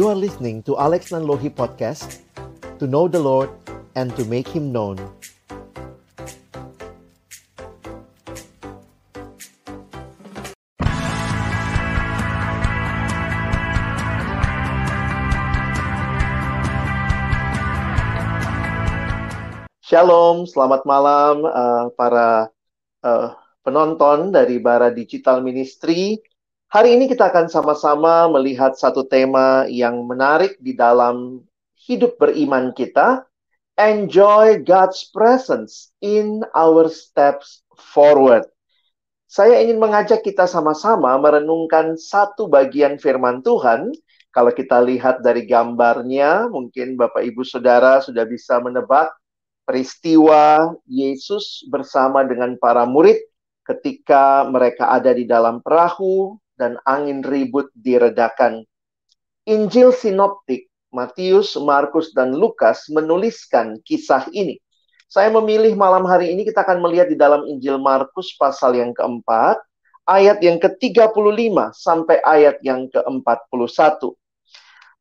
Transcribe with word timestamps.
You 0.00 0.08
are 0.08 0.16
listening 0.16 0.64
to 0.64 0.80
Alex 0.80 1.12
Nanlohi 1.12 1.52
Podcast 1.52 2.24
To 2.80 2.88
know 2.88 3.04
the 3.04 3.20
Lord 3.20 3.52
and 3.92 4.08
to 4.16 4.24
make 4.24 4.48
Him 4.48 4.72
known 4.72 4.96
Shalom, 19.84 20.48
selamat 20.48 20.88
malam 20.88 21.44
uh, 21.44 21.92
para 21.92 22.48
uh, 23.04 23.36
penonton 23.60 24.32
dari 24.32 24.64
Bara 24.64 24.88
Digital 24.88 25.44
Ministry. 25.44 26.16
Hari 26.70 26.94
ini 26.94 27.10
kita 27.10 27.34
akan 27.34 27.50
sama-sama 27.50 28.30
melihat 28.30 28.78
satu 28.78 29.02
tema 29.02 29.66
yang 29.66 30.06
menarik 30.06 30.54
di 30.62 30.70
dalam 30.70 31.42
hidup 31.74 32.14
beriman 32.14 32.70
kita. 32.70 33.26
Enjoy 33.74 34.62
God's 34.62 35.02
presence 35.10 35.90
in 35.98 36.46
our 36.54 36.86
steps 36.86 37.66
forward. 37.74 38.46
Saya 39.26 39.58
ingin 39.66 39.82
mengajak 39.82 40.22
kita 40.22 40.46
sama-sama 40.46 41.10
merenungkan 41.18 41.98
satu 41.98 42.46
bagian 42.46 43.02
firman 43.02 43.42
Tuhan. 43.42 43.90
Kalau 44.30 44.54
kita 44.54 44.78
lihat 44.78 45.26
dari 45.26 45.50
gambarnya, 45.50 46.46
mungkin 46.54 46.94
Bapak 46.94 47.26
Ibu 47.26 47.42
Saudara 47.42 47.98
sudah 47.98 48.22
bisa 48.22 48.62
menebak 48.62 49.10
peristiwa 49.66 50.70
Yesus 50.86 51.66
bersama 51.66 52.22
dengan 52.22 52.54
para 52.62 52.86
murid 52.86 53.18
ketika 53.66 54.46
mereka 54.46 54.94
ada 54.94 55.10
di 55.10 55.26
dalam 55.26 55.58
perahu 55.58 56.38
dan 56.60 56.76
angin 56.84 57.24
ribut 57.24 57.72
diredakan. 57.72 58.68
Injil 59.48 59.96
sinoptik 59.96 60.68
Matius, 60.92 61.56
Markus, 61.56 62.12
dan 62.12 62.36
Lukas 62.36 62.90
menuliskan 62.92 63.80
kisah 63.86 64.28
ini. 64.36 64.60
Saya 65.08 65.30
memilih 65.32 65.74
malam 65.74 66.06
hari 66.06 66.30
ini 66.30 66.46
kita 66.46 66.62
akan 66.62 66.82
melihat 66.82 67.10
di 67.10 67.16
dalam 67.18 67.42
Injil 67.48 67.80
Markus 67.80 68.36
pasal 68.36 68.78
yang 68.78 68.94
keempat, 68.94 69.58
ayat 70.06 70.38
yang 70.42 70.58
ke-35 70.58 71.74
sampai 71.74 72.18
ayat 72.22 72.58
yang 72.62 72.86
ke-41. 72.90 74.14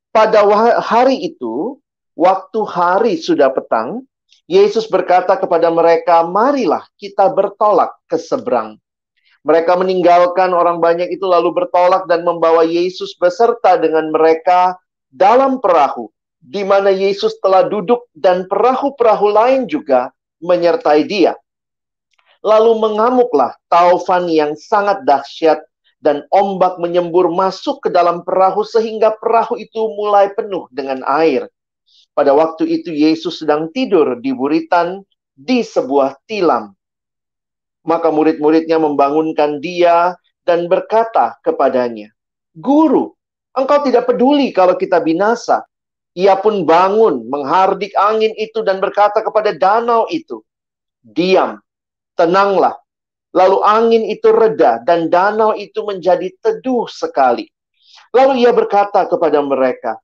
Pada 0.09 0.41
hari 0.81 1.29
itu, 1.29 1.77
waktu 2.17 2.59
hari 2.65 3.13
sudah 3.21 3.53
petang, 3.53 4.05
Yesus 4.49 4.89
berkata 4.89 5.37
kepada 5.37 5.69
mereka, 5.69 6.25
"Marilah 6.25 6.85
kita 6.97 7.29
bertolak 7.29 7.93
ke 8.09 8.17
seberang." 8.17 8.81
Mereka 9.47 9.79
meninggalkan 9.79 10.51
orang 10.51 10.83
banyak 10.83 11.15
itu 11.15 11.23
lalu 11.23 11.55
bertolak 11.55 12.05
dan 12.11 12.27
membawa 12.27 12.67
Yesus 12.67 13.15
beserta 13.15 13.79
dengan 13.79 14.11
mereka 14.11 14.75
dalam 15.07 15.63
perahu, 15.63 16.11
di 16.43 16.67
mana 16.67 16.91
Yesus 16.91 17.39
telah 17.39 17.63
duduk 17.63 18.03
dan 18.11 18.45
perahu-perahu 18.51 19.27
lain 19.31 19.61
juga 19.65 20.11
menyertai 20.43 21.07
dia. 21.07 21.39
Lalu 22.39 22.79
mengamuklah 22.79 23.55
taufan 23.67 24.27
yang 24.31 24.55
sangat 24.55 25.03
dahsyat 25.03 25.59
dan 25.99 26.23
ombak 26.31 26.79
menyembur 26.79 27.27
masuk 27.27 27.83
ke 27.83 27.89
dalam 27.91 28.23
perahu 28.23 28.63
sehingga 28.63 29.15
perahu 29.19 29.59
itu 29.59 29.79
mulai 29.99 30.31
penuh 30.31 30.67
dengan 30.71 31.03
air. 31.03 31.51
Pada 32.15 32.31
waktu 32.35 32.67
itu 32.67 32.91
Yesus 32.91 33.43
sedang 33.43 33.71
tidur 33.71 34.19
di 34.19 34.31
buritan 34.31 35.03
di 35.35 35.63
sebuah 35.63 36.19
tilam. 36.27 36.75
Maka 37.89 38.13
murid-muridnya 38.13 38.77
membangunkan 38.77 39.57
dia 39.57 40.13
dan 40.45 40.69
berkata 40.69 41.41
kepadanya, 41.41 42.13
Guru, 42.53 43.17
engkau 43.57 43.81
tidak 43.81 44.05
peduli 44.05 44.53
kalau 44.53 44.77
kita 44.77 45.01
binasa. 45.01 45.65
Ia 46.13 46.37
pun 46.37 46.69
bangun, 46.69 47.25
menghardik 47.25 47.97
angin 47.97 48.33
itu 48.37 48.61
dan 48.61 48.77
berkata 48.77 49.25
kepada 49.25 49.57
danau 49.57 50.05
itu, 50.13 50.45
Diam, 51.01 51.57
tenanglah. 52.13 52.77
Lalu 53.33 53.57
angin 53.65 54.03
itu 54.05 54.29
reda 54.29 54.85
dan 54.85 55.09
danau 55.09 55.57
itu 55.57 55.81
menjadi 55.81 56.29
teduh 56.41 56.85
sekali. 56.89 57.49
Lalu 58.13 58.45
ia 58.45 58.53
berkata 58.53 59.05
kepada 59.09 59.41
mereka, 59.41 59.97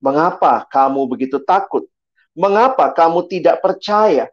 Mengapa 0.00 0.64
kamu 0.66 1.06
begitu 1.06 1.38
takut? 1.44 1.84
Mengapa 2.32 2.88
kamu 2.90 3.28
tidak 3.28 3.60
percaya? 3.60 4.32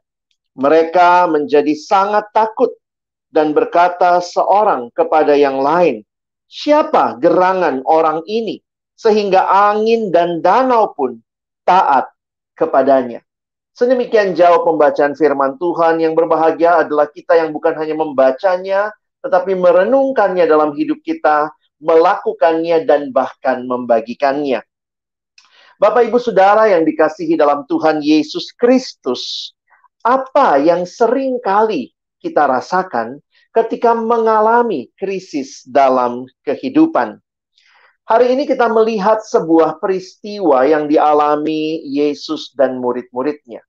Mereka 0.55 1.27
menjadi 1.27 1.75
sangat 1.75 2.31
takut 2.31 2.71
dan 3.37 3.53
berkata 3.53 4.17
seorang 4.17 4.89
kepada 4.97 5.37
yang 5.37 5.61
lain, 5.61 6.01
"Siapa 6.49 7.21
gerangan 7.21 7.85
orang 7.85 8.25
ini 8.25 8.57
sehingga 8.97 9.45
angin 9.45 10.09
dan 10.09 10.41
danau 10.41 10.97
pun 10.97 11.21
taat 11.61 12.09
kepadanya?" 12.57 13.21
Sedemikian 13.77 14.33
jawab 14.33 14.65
pembacaan 14.65 15.13
firman 15.13 15.61
Tuhan 15.61 16.01
yang 16.01 16.17
berbahagia 16.17 16.81
adalah 16.81 17.05
kita 17.13 17.37
yang 17.37 17.53
bukan 17.53 17.77
hanya 17.77 17.93
membacanya, 17.93 18.89
tetapi 19.21 19.53
merenungkannya 19.53 20.49
dalam 20.49 20.73
hidup 20.73 20.97
kita, 21.05 21.53
melakukannya, 21.77 22.89
dan 22.89 23.13
bahkan 23.13 23.61
membagikannya. 23.69 24.65
Bapak 25.77 26.09
Ibu 26.09 26.17
Saudara 26.17 26.65
yang 26.73 26.89
dikasihi 26.89 27.37
dalam 27.37 27.69
Tuhan 27.69 28.01
Yesus 28.01 28.49
Kristus, 28.57 29.53
apa 30.01 30.57
yang 30.57 30.89
sering 30.89 31.37
kali 31.37 31.93
kita 32.17 32.49
rasakan 32.49 33.21
ketika 33.57 33.97
mengalami 33.97 34.93
krisis 34.93 35.65
dalam 35.65 36.29
kehidupan? 36.45 37.17
Hari 38.05 38.37
ini 38.37 38.45
kita 38.45 38.69
melihat 38.69 39.19
sebuah 39.25 39.81
peristiwa 39.81 40.63
yang 40.63 40.85
dialami 40.85 41.81
Yesus 41.83 42.53
dan 42.53 42.77
murid-muridnya. 42.77 43.65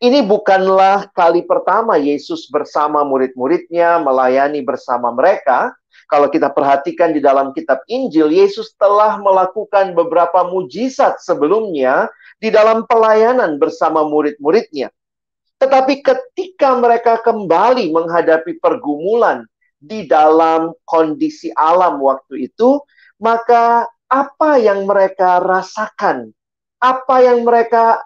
Ini 0.00 0.24
bukanlah 0.24 1.12
kali 1.12 1.44
pertama 1.44 2.00
Yesus 2.00 2.48
bersama 2.48 3.04
murid-muridnya 3.04 4.00
melayani 4.02 4.64
bersama 4.64 5.14
mereka, 5.14 5.76
kalau 6.08 6.32
kita 6.32 6.48
perhatikan 6.48 7.12
di 7.12 7.20
dalam 7.20 7.52
kitab 7.52 7.84
Injil, 7.86 8.32
Yesus 8.32 8.72
telah 8.80 9.20
melakukan 9.20 9.92
beberapa 9.92 10.48
mujizat 10.48 11.20
sebelumnya 11.20 12.08
di 12.40 12.48
dalam 12.48 12.88
pelayanan 12.88 13.60
bersama 13.60 14.06
murid-muridnya. 14.08 14.88
Tetapi 15.58 16.06
ketika 16.06 16.78
mereka 16.78 17.18
kembali 17.18 17.90
menghadapi 17.90 18.62
pergumulan 18.62 19.42
di 19.78 20.06
dalam 20.06 20.74
kondisi 20.86 21.50
alam 21.54 21.98
waktu 21.98 22.50
itu, 22.50 22.82
maka 23.18 23.86
apa 24.06 24.56
yang 24.58 24.86
mereka 24.86 25.42
rasakan, 25.42 26.30
apa 26.78 27.16
yang 27.26 27.42
mereka 27.42 27.98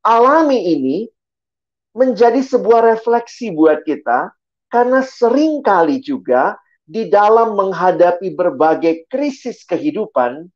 alami 0.00 0.72
ini 0.72 0.98
menjadi 1.92 2.40
sebuah 2.40 2.96
refleksi 2.96 3.52
buat 3.52 3.84
kita 3.84 4.32
karena 4.72 5.04
sering 5.04 5.60
kali 5.60 6.00
juga 6.00 6.56
di 6.88 7.12
dalam 7.12 7.52
menghadapi 7.52 8.32
berbagai 8.32 9.04
krisis 9.12 9.60
kehidupan, 9.68 10.48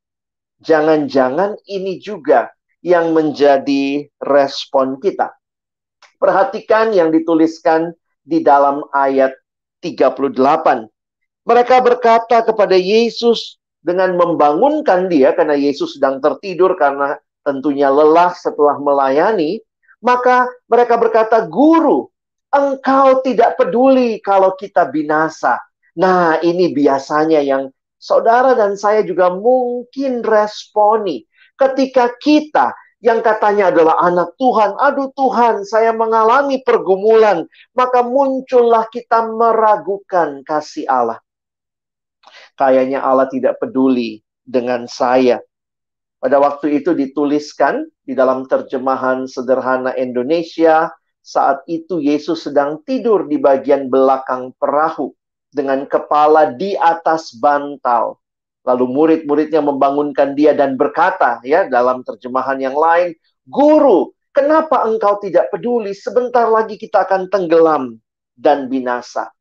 jangan-jangan 0.65 1.61
ini 1.69 2.01
juga 2.01 2.49
yang 2.81 3.13
menjadi 3.13 4.09
respon 4.17 4.97
kita. 4.97 5.29
Perhatikan 6.23 6.95
yang 6.95 7.11
dituliskan 7.11 7.91
di 8.23 8.47
dalam 8.47 8.87
ayat 8.95 9.35
38. 9.83 10.87
Mereka 11.43 11.77
berkata 11.83 12.47
kepada 12.47 12.79
Yesus 12.79 13.59
dengan 13.83 14.15
membangunkan 14.15 15.11
dia 15.11 15.35
karena 15.35 15.59
Yesus 15.59 15.99
sedang 15.99 16.23
tertidur 16.23 16.79
karena 16.79 17.19
tentunya 17.43 17.91
lelah 17.91 18.31
setelah 18.39 18.79
melayani, 18.79 19.59
maka 19.99 20.47
mereka 20.71 20.95
berkata, 20.95 21.43
"Guru, 21.51 22.07
engkau 22.55 23.19
tidak 23.27 23.59
peduli 23.59 24.23
kalau 24.23 24.55
kita 24.55 24.87
binasa." 24.87 25.59
Nah, 25.99 26.39
ini 26.39 26.71
biasanya 26.71 27.43
yang 27.43 27.75
saudara 27.99 28.55
dan 28.55 28.79
saya 28.79 29.03
juga 29.03 29.35
mungkin 29.35 30.23
responi 30.23 31.27
ketika 31.59 32.15
kita 32.23 32.71
yang 33.03 33.19
katanya 33.19 33.75
adalah 33.75 33.99
anak 33.99 34.39
Tuhan, 34.39 34.79
aduh 34.79 35.11
Tuhan, 35.19 35.67
saya 35.67 35.91
mengalami 35.91 36.63
pergumulan, 36.63 37.51
maka 37.75 38.07
muncullah 38.07 38.87
kita 38.95 39.27
meragukan 39.27 40.47
kasih 40.47 40.87
Allah. 40.87 41.19
Kayaknya 42.55 43.03
Allah 43.03 43.27
tidak 43.27 43.59
peduli 43.59 44.23
dengan 44.47 44.87
saya. 44.87 45.43
Pada 46.23 46.39
waktu 46.39 46.79
itu 46.79 46.95
dituliskan 46.95 47.91
di 48.07 48.15
dalam 48.15 48.47
terjemahan 48.47 49.27
sederhana 49.27 49.99
Indonesia, 49.99 50.95
saat 51.19 51.67
itu 51.67 51.99
Yesus 51.99 52.47
sedang 52.47 52.87
tidur 52.87 53.27
di 53.27 53.43
bagian 53.43 53.91
belakang 53.91 54.55
perahu 54.63 55.11
dengan 55.51 55.91
kepala 55.91 56.55
di 56.55 56.79
atas 56.79 57.35
bantal. 57.35 58.22
Lalu 58.63 58.85
murid-muridnya 58.87 59.59
membangunkan 59.59 60.39
dia 60.39 60.55
dan 60.55 60.79
berkata, 60.79 61.43
ya 61.43 61.67
dalam 61.67 62.07
terjemahan 62.07 62.63
yang 62.63 62.79
lain, 62.79 63.15
Guru, 63.43 64.15
kenapa 64.31 64.87
engkau 64.87 65.19
tidak 65.19 65.51
peduli? 65.51 65.91
Sebentar 65.99 66.47
lagi 66.47 66.79
kita 66.79 67.03
akan 67.03 67.27
tenggelam 67.27 67.99
dan 68.39 68.71
binasa. 68.71 69.35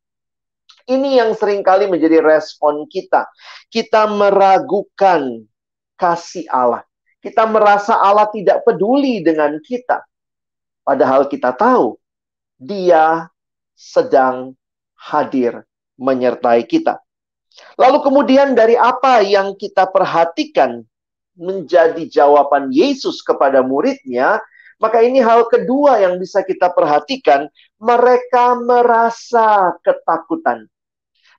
Ini 0.89 1.21
yang 1.21 1.31
sering 1.37 1.61
kali 1.61 1.85
menjadi 1.85 2.17
respon 2.25 2.89
kita. 2.89 3.29
Kita 3.69 4.09
meragukan 4.09 5.45
kasih 5.93 6.49
Allah. 6.49 6.81
Kita 7.21 7.45
merasa 7.45 8.01
Allah 8.01 8.25
tidak 8.33 8.65
peduli 8.65 9.21
dengan 9.21 9.61
kita. 9.61 10.01
Padahal 10.81 11.29
kita 11.29 11.53
tahu 11.53 12.01
dia 12.57 13.29
sedang 13.77 14.57
hadir 14.97 15.61
menyertai 16.01 16.65
kita. 16.65 16.97
Lalu 17.75 17.97
kemudian 18.03 18.55
dari 18.55 18.79
apa 18.79 19.23
yang 19.23 19.55
kita 19.55 19.87
perhatikan 19.89 20.83
menjadi 21.35 22.03
jawaban 22.07 22.71
Yesus 22.71 23.23
kepada 23.23 23.63
muridnya, 23.63 24.39
maka 24.81 25.05
ini 25.05 25.21
hal 25.21 25.45
kedua 25.45 26.01
yang 26.01 26.17
bisa 26.17 26.41
kita 26.41 26.73
perhatikan, 26.73 27.45
mereka 27.77 28.57
merasa 28.57 29.77
ketakutan. 29.85 30.65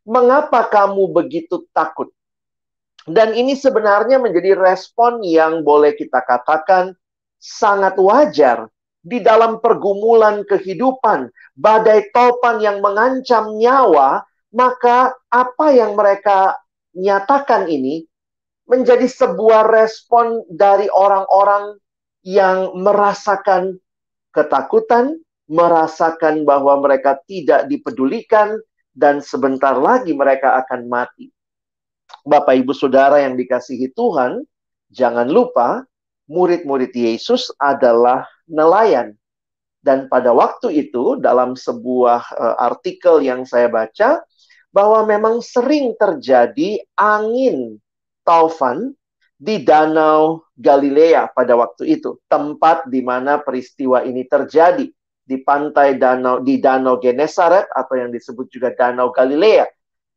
Mengapa 0.06 0.66
kamu 0.66 1.10
begitu 1.10 1.66
takut? 1.74 2.10
Dan 3.02 3.34
ini 3.34 3.58
sebenarnya 3.58 4.22
menjadi 4.22 4.54
respon 4.54 5.26
yang 5.26 5.66
boleh 5.66 5.90
kita 5.98 6.22
katakan 6.22 6.94
sangat 7.42 7.98
wajar 7.98 8.70
di 9.02 9.18
dalam 9.18 9.58
pergumulan 9.58 10.46
kehidupan, 10.46 11.26
badai 11.58 12.14
topan 12.14 12.62
yang 12.62 12.78
mengancam 12.78 13.58
nyawa, 13.58 14.22
maka 14.52 15.16
apa 15.32 15.66
yang 15.72 15.96
mereka 15.96 16.56
nyatakan 16.92 17.66
ini 17.72 18.04
menjadi 18.68 19.08
sebuah 19.08 19.68
respon 19.68 20.44
dari 20.48 20.86
orang-orang 20.92 21.76
yang 22.22 22.76
merasakan 22.78 23.80
ketakutan, 24.30 25.18
merasakan 25.50 26.46
bahwa 26.46 26.78
mereka 26.80 27.18
tidak 27.26 27.66
dipedulikan, 27.66 28.60
dan 28.92 29.24
sebentar 29.24 29.74
lagi 29.76 30.12
mereka 30.12 30.60
akan 30.62 30.86
mati. 30.86 31.32
Bapak, 32.22 32.60
ibu, 32.60 32.76
saudara 32.76 33.24
yang 33.24 33.34
dikasihi 33.34 33.90
Tuhan, 33.96 34.44
jangan 34.92 35.26
lupa 35.32 35.82
murid-murid 36.28 36.92
Yesus 36.92 37.50
adalah 37.56 38.28
nelayan. 38.46 39.16
Dan 39.82 40.06
pada 40.06 40.30
waktu 40.30 40.86
itu, 40.86 41.18
dalam 41.18 41.58
sebuah 41.58 42.22
uh, 42.38 42.56
artikel 42.62 43.18
yang 43.18 43.42
saya 43.42 43.66
baca, 43.66 44.22
bahwa 44.72 45.04
memang 45.04 45.44
sering 45.44 45.92
terjadi 45.94 46.80
angin 46.96 47.76
taufan 48.24 48.96
di 49.36 49.60
Danau 49.60 50.48
Galilea 50.56 51.28
pada 51.36 51.54
waktu 51.54 52.00
itu, 52.00 52.16
tempat 52.26 52.88
di 52.88 53.04
mana 53.04 53.38
peristiwa 53.38 54.00
ini 54.02 54.24
terjadi 54.24 54.88
di 55.22 55.36
pantai 55.38 55.96
danau 55.96 56.42
di 56.42 56.58
Danau 56.58 56.98
Genesaret 56.98 57.70
atau 57.70 57.94
yang 57.94 58.10
disebut 58.10 58.50
juga 58.50 58.74
Danau 58.74 59.14
Galilea. 59.14 59.66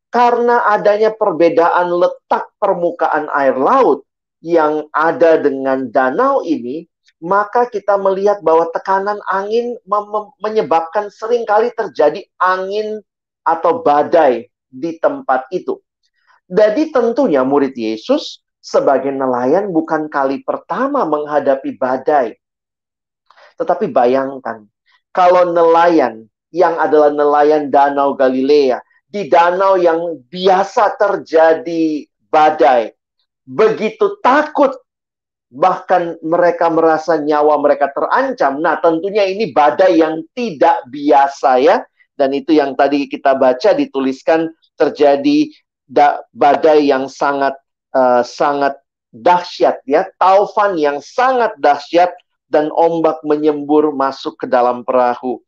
Karena 0.10 0.64
adanya 0.72 1.12
perbedaan 1.12 1.92
letak 1.92 2.48
permukaan 2.56 3.28
air 3.36 3.60
laut 3.60 4.08
yang 4.40 4.88
ada 4.96 5.42
dengan 5.42 5.92
danau 5.92 6.46
ini, 6.46 6.88
maka 7.20 7.68
kita 7.68 8.00
melihat 8.00 8.40
bahwa 8.40 8.70
tekanan 8.72 9.20
angin 9.28 9.76
menyebabkan 10.40 11.12
sering 11.12 11.44
kali 11.44 11.74
terjadi 11.76 12.24
angin 12.40 13.04
atau 13.46 13.86
badai 13.86 14.50
di 14.66 14.98
tempat 14.98 15.48
itu. 15.54 15.78
Jadi 16.50 16.90
tentunya 16.90 17.46
murid 17.46 17.78
Yesus 17.78 18.42
sebagai 18.60 19.14
nelayan 19.14 19.70
bukan 19.70 20.10
kali 20.10 20.42
pertama 20.42 21.06
menghadapi 21.06 21.78
badai. 21.78 22.34
Tetapi 23.56 23.88
bayangkan, 23.94 24.66
kalau 25.14 25.48
nelayan 25.54 26.28
yang 26.50 26.76
adalah 26.82 27.14
nelayan 27.14 27.72
Danau 27.72 28.18
Galilea, 28.18 28.84
di 29.06 29.32
danau 29.32 29.80
yang 29.80 30.20
biasa 30.28 31.00
terjadi 31.00 32.04
badai, 32.28 32.92
begitu 33.48 34.20
takut 34.20 34.76
bahkan 35.48 36.20
mereka 36.20 36.68
merasa 36.68 37.16
nyawa 37.16 37.56
mereka 37.64 37.94
terancam. 37.96 38.60
Nah, 38.60 38.76
tentunya 38.84 39.24
ini 39.24 39.56
badai 39.56 40.04
yang 40.04 40.20
tidak 40.36 40.84
biasa 40.92 41.64
ya. 41.64 41.80
Dan 42.16 42.32
itu 42.32 42.56
yang 42.56 42.74
tadi 42.80 43.12
kita 43.12 43.36
baca 43.36 43.76
dituliskan 43.76 44.52
terjadi 44.80 45.52
badai 46.34 46.90
yang 46.90 47.12
sangat 47.12 47.54
uh, 47.94 48.24
sangat 48.26 48.80
dahsyat 49.16 49.80
ya, 49.88 50.08
taufan 50.20 50.76
yang 50.76 51.00
sangat 51.00 51.56
dahsyat 51.60 52.12
dan 52.52 52.68
ombak 52.76 53.24
menyembur 53.24 53.96
masuk 53.96 54.36
ke 54.40 54.46
dalam 54.48 54.84
perahu. 54.84 55.40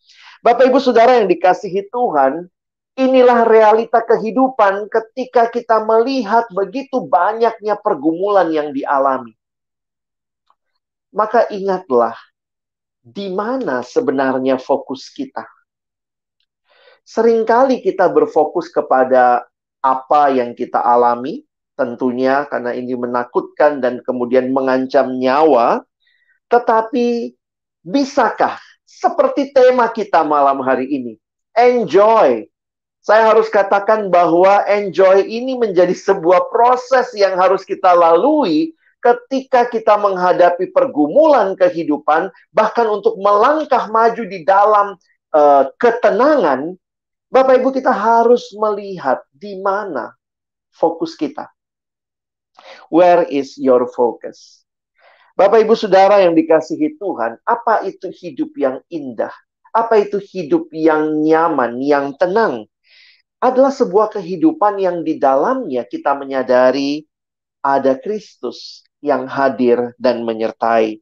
Bapak 0.44 0.70
Ibu 0.70 0.80
Saudara 0.80 1.20
yang 1.20 1.28
dikasihi 1.28 1.92
Tuhan, 1.92 2.48
inilah 2.96 3.46
realita 3.46 4.00
kehidupan 4.02 4.88
ketika 4.88 5.52
kita 5.52 5.84
melihat 5.84 6.48
begitu 6.50 7.04
banyaknya 7.04 7.76
pergumulan 7.78 8.50
yang 8.50 8.72
dialami. 8.72 9.36
Maka 11.12 11.50
ingatlah 11.50 12.16
di 13.02 13.32
mana 13.32 13.82
sebenarnya 13.82 14.60
fokus 14.60 15.08
kita. 15.12 15.46
Seringkali 17.08 17.80
kita 17.80 18.12
berfokus 18.12 18.68
kepada 18.68 19.48
apa 19.80 20.28
yang 20.28 20.52
kita 20.52 20.84
alami, 20.84 21.48
tentunya 21.80 22.44
karena 22.52 22.76
ini 22.76 23.00
menakutkan 23.00 23.80
dan 23.80 24.04
kemudian 24.04 24.52
mengancam 24.52 25.16
nyawa. 25.16 25.88
Tetapi 26.52 27.32
bisakah 27.80 28.60
seperti 28.84 29.56
tema 29.56 29.88
kita 29.88 30.28
malam 30.28 30.60
hari 30.60 30.92
ini, 30.92 31.14
enjoy. 31.56 32.44
Saya 33.00 33.32
harus 33.32 33.48
katakan 33.48 34.12
bahwa 34.12 34.68
enjoy 34.68 35.24
ini 35.24 35.56
menjadi 35.56 35.96
sebuah 35.96 36.52
proses 36.52 37.16
yang 37.16 37.40
harus 37.40 37.64
kita 37.64 37.96
lalui 37.96 38.76
ketika 39.00 39.64
kita 39.64 39.96
menghadapi 39.96 40.76
pergumulan 40.76 41.56
kehidupan, 41.56 42.28
bahkan 42.52 42.84
untuk 42.92 43.16
melangkah 43.16 43.88
maju 43.88 44.24
di 44.28 44.44
dalam 44.44 45.00
uh, 45.32 45.72
ketenangan, 45.80 46.76
Bapak 47.28 47.60
Ibu 47.60 47.76
kita 47.76 47.92
harus 47.92 48.48
melihat 48.56 49.20
di 49.36 49.60
mana 49.60 50.16
fokus 50.72 51.20
kita. 51.20 51.52
Where 52.88 53.28
is 53.28 53.60
your 53.60 53.86
focus? 53.92 54.64
Bapak 55.38 55.68
Ibu 55.68 55.76
Saudara 55.78 56.24
yang 56.24 56.34
dikasihi 56.34 56.98
Tuhan, 56.98 57.38
apa 57.46 57.86
itu 57.86 58.10
hidup 58.10 58.56
yang 58.58 58.82
indah? 58.90 59.30
Apa 59.76 60.02
itu 60.02 60.18
hidup 60.18 60.72
yang 60.74 61.22
nyaman, 61.22 61.78
yang 61.84 62.16
tenang? 62.18 62.66
Adalah 63.38 63.70
sebuah 63.70 64.18
kehidupan 64.18 64.82
yang 64.82 65.06
di 65.06 65.22
dalamnya 65.22 65.86
kita 65.86 66.18
menyadari 66.18 67.06
ada 67.62 67.94
Kristus 68.00 68.88
yang 69.04 69.30
hadir 69.30 69.94
dan 70.02 70.26
menyertai. 70.26 70.98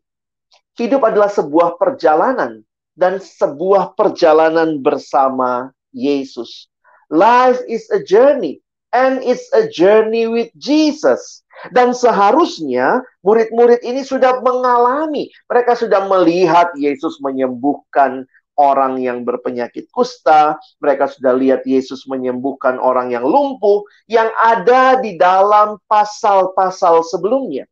Hidup 0.76 1.08
adalah 1.08 1.32
sebuah 1.32 1.80
perjalanan 1.80 2.60
dan 2.92 3.24
sebuah 3.24 3.96
perjalanan 3.96 4.84
bersama 4.84 5.75
Yesus. 5.96 6.68
Life 7.08 7.64
is 7.72 7.88
a 7.90 8.04
journey 8.04 8.60
and 8.92 9.24
it's 9.24 9.48
a 9.56 9.72
journey 9.72 10.28
with 10.28 10.52
Jesus. 10.60 11.42
Dan 11.72 11.96
seharusnya 11.96 13.00
murid-murid 13.24 13.80
ini 13.82 14.04
sudah 14.04 14.44
mengalami, 14.44 15.32
mereka 15.48 15.74
sudah 15.74 16.04
melihat 16.12 16.76
Yesus 16.76 17.18
menyembuhkan 17.24 18.28
orang 18.60 19.00
yang 19.00 19.24
berpenyakit 19.24 19.88
kusta, 19.92 20.60
mereka 20.80 21.12
sudah 21.12 21.36
lihat 21.36 21.64
Yesus 21.68 22.08
menyembuhkan 22.08 22.80
orang 22.80 23.12
yang 23.12 23.24
lumpuh 23.24 23.84
yang 24.08 24.32
ada 24.40 25.00
di 25.00 25.20
dalam 25.20 25.80
pasal-pasal 25.88 27.04
sebelumnya. 27.08 27.68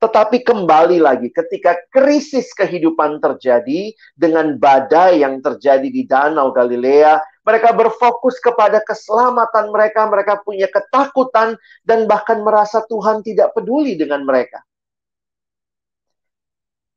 Tetapi 0.00 0.40
kembali 0.40 0.96
lagi, 0.96 1.28
ketika 1.28 1.76
krisis 1.92 2.56
kehidupan 2.56 3.20
terjadi 3.20 3.92
dengan 4.16 4.56
badai 4.56 5.20
yang 5.20 5.44
terjadi 5.44 5.84
di 5.92 6.08
Danau 6.08 6.56
Galilea, 6.56 7.20
mereka 7.44 7.76
berfokus 7.76 8.40
kepada 8.40 8.80
keselamatan 8.80 9.68
mereka, 9.68 10.08
mereka 10.08 10.40
punya 10.40 10.72
ketakutan, 10.72 11.52
dan 11.84 12.08
bahkan 12.08 12.40
merasa 12.40 12.80
Tuhan 12.88 13.20
tidak 13.20 13.52
peduli 13.52 14.00
dengan 14.00 14.24
mereka. 14.24 14.64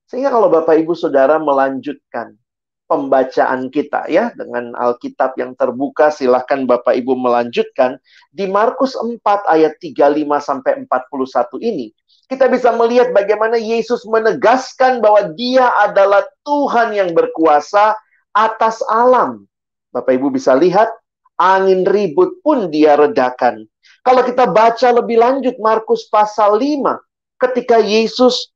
Sehingga 0.08 0.32
kalau 0.32 0.48
Bapak 0.48 0.80
Ibu 0.80 0.96
Saudara 0.96 1.44
melanjutkan 1.44 2.40
pembacaan 2.88 3.68
kita 3.68 4.08
ya 4.08 4.32
dengan 4.38 4.76
Alkitab 4.80 5.36
yang 5.40 5.56
terbuka 5.60 6.08
silahkan 6.14 6.64
Bapak 6.64 6.96
Ibu 6.96 7.20
melanjutkan 7.20 8.00
di 8.30 8.48
Markus 8.48 8.96
4 8.96 9.20
ayat 9.50 9.76
35 9.82 9.98
sampai 10.40 10.72
41 10.86 11.60
ini 11.64 11.90
kita 12.34 12.50
bisa 12.50 12.74
melihat 12.74 13.14
bagaimana 13.14 13.62
Yesus 13.62 14.02
menegaskan 14.10 15.06
bahwa 15.06 15.30
Dia 15.38 15.70
adalah 15.86 16.26
Tuhan 16.42 16.98
yang 16.98 17.14
berkuasa 17.14 17.94
atas 18.34 18.82
alam. 18.90 19.46
Bapak 19.94 20.18
Ibu 20.18 20.34
bisa 20.34 20.58
lihat, 20.58 20.90
angin 21.38 21.86
ribut 21.86 22.42
pun 22.42 22.74
Dia 22.74 22.98
redakan. 22.98 23.70
Kalau 24.02 24.26
kita 24.26 24.50
baca 24.50 24.90
lebih 24.90 25.22
lanjut 25.22 25.56
Markus 25.62 26.10
pasal 26.10 26.58
5, 26.58 26.98
ketika 27.38 27.78
Yesus 27.78 28.50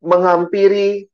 menghampiri 0.00 1.04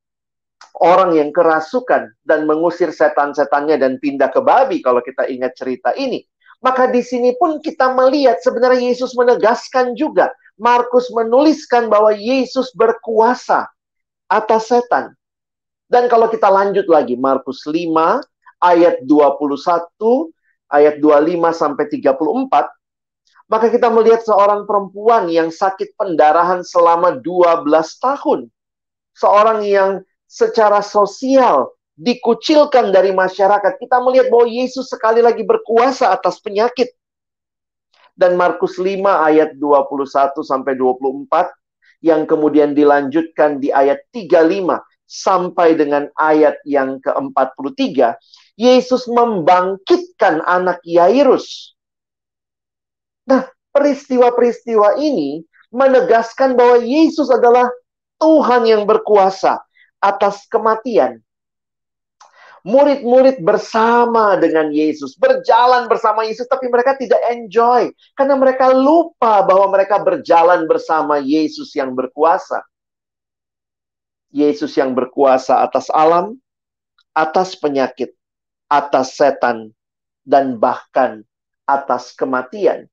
orang 0.79 1.19
yang 1.19 1.35
kerasukan 1.35 2.15
dan 2.23 2.41
mengusir 2.47 2.95
setan-setannya 2.95 3.77
dan 3.83 3.99
pindah 3.99 4.31
ke 4.31 4.39
babi 4.39 4.79
kalau 4.79 5.03
kita 5.03 5.27
ingat 5.27 5.59
cerita 5.59 5.91
ini. 5.99 6.23
Maka 6.63 6.87
di 6.87 7.03
sini 7.03 7.35
pun 7.35 7.59
kita 7.59 7.91
melihat 7.91 8.39
sebenarnya 8.39 8.95
Yesus 8.95 9.19
menegaskan 9.19 9.99
juga 9.99 10.31
Markus 10.61 11.09
menuliskan 11.11 11.89
bahwa 11.89 12.13
Yesus 12.13 12.71
berkuasa 12.77 13.69
atas 14.29 14.69
setan. 14.69 15.13
Dan 15.89 16.09
kalau 16.09 16.29
kita 16.33 16.49
lanjut 16.49 16.89
lagi 16.89 17.21
Markus 17.21 17.69
5 17.69 17.89
ayat 18.63 19.05
21 19.05 20.33
ayat 20.73 20.97
25 21.05 21.53
sampai 21.53 21.85
34 21.93 22.73
maka 23.53 23.69
kita 23.69 23.93
melihat 23.93 24.25
seorang 24.25 24.65
perempuan 24.65 25.29
yang 25.29 25.53
sakit 25.53 25.93
pendarahan 26.01 26.65
selama 26.65 27.21
12 27.21 27.69
tahun. 28.01 28.49
Seorang 29.13 29.61
yang 29.69 30.01
secara 30.25 30.81
sosial 30.81 31.69
dikucilkan 32.01 32.89
dari 32.89 33.13
masyarakat. 33.13 33.77
Kita 33.77 34.01
melihat 34.01 34.33
bahwa 34.33 34.49
Yesus 34.49 34.89
sekali 34.89 35.21
lagi 35.21 35.45
berkuasa 35.45 36.09
atas 36.17 36.41
penyakit. 36.41 36.97
Dan 38.23 38.39
Markus 38.39 38.79
5 38.79 39.03
ayat 39.03 39.59
21 39.59 40.47
sampai 40.47 40.79
24 40.79 41.27
yang 42.07 42.23
kemudian 42.23 42.71
dilanjutkan 42.71 43.59
di 43.59 43.75
ayat 43.75 43.99
35 44.15 44.79
sampai 45.11 45.75
dengan 45.75 46.07
ayat 46.15 46.55
yang 46.63 47.03
ke-43, 47.03 48.15
Yesus 48.55 49.11
membangkitkan 49.11 50.39
anak 50.47 50.79
Yairus. 50.87 51.75
Nah, 53.27 53.51
peristiwa-peristiwa 53.75 55.03
ini 55.03 55.43
menegaskan 55.75 56.55
bahwa 56.55 56.79
Yesus 56.79 57.27
adalah 57.27 57.67
Tuhan 58.23 58.71
yang 58.71 58.87
berkuasa 58.87 59.59
atas 59.99 60.47
kematian. 60.47 61.19
Murid-murid 62.63 63.43
bersama 63.43 64.39
dengan 64.39 64.71
Yesus, 64.71 65.19
berjalan 65.19 65.91
bersama 65.91 66.23
Yesus, 66.23 66.47
tapi 66.47 66.71
mereka 66.71 66.95
tidak 66.95 67.19
enjoy 67.27 67.91
karena 68.15 68.39
mereka 68.39 68.71
lupa 68.71 69.43
bahwa 69.43 69.75
mereka 69.75 69.99
berjalan 69.99 70.71
bersama 70.71 71.19
Yesus 71.19 71.75
yang 71.75 71.91
berkuasa. 71.91 72.63
Yesus 74.31 74.79
yang 74.79 74.95
berkuasa 74.95 75.61
atas 75.61 75.91
alam, 75.91 76.39
atas 77.13 77.59
penyakit, 77.59 78.15
atas 78.71 79.19
setan, 79.19 79.75
dan 80.23 80.57
bahkan 80.57 81.27
atas 81.69 82.17
kematian. 82.17 82.89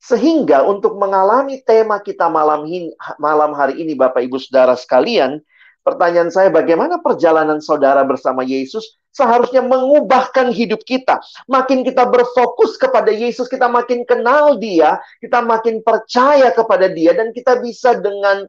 Sehingga 0.00 0.64
untuk 0.68 1.00
mengalami 1.00 1.64
tema 1.64 1.96
kita 2.00 2.28
malam 2.28 2.68
malam 3.16 3.52
hari 3.56 3.80
ini 3.80 3.96
Bapak 3.96 4.20
Ibu 4.20 4.36
Saudara 4.36 4.76
sekalian, 4.76 5.40
pertanyaan 5.84 6.32
saya 6.32 6.48
bagaimana 6.48 6.98
perjalanan 6.98 7.60
saudara 7.60 8.02
bersama 8.02 8.42
Yesus 8.42 8.96
seharusnya 9.14 9.62
mengubahkan 9.62 10.50
hidup 10.50 10.82
kita. 10.82 11.22
Makin 11.46 11.86
kita 11.86 12.08
berfokus 12.08 12.74
kepada 12.74 13.12
Yesus, 13.14 13.46
kita 13.46 13.70
makin 13.70 14.02
kenal 14.02 14.58
Dia, 14.58 14.98
kita 15.22 15.44
makin 15.44 15.84
percaya 15.84 16.50
kepada 16.50 16.90
Dia 16.90 17.14
dan 17.14 17.30
kita 17.30 17.62
bisa 17.62 17.94
dengan 18.00 18.48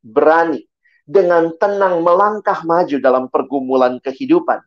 berani 0.00 0.64
dengan 1.10 1.50
tenang 1.58 2.06
melangkah 2.06 2.62
maju 2.62 2.96
dalam 3.02 3.26
pergumulan 3.26 3.98
kehidupan. 3.98 4.62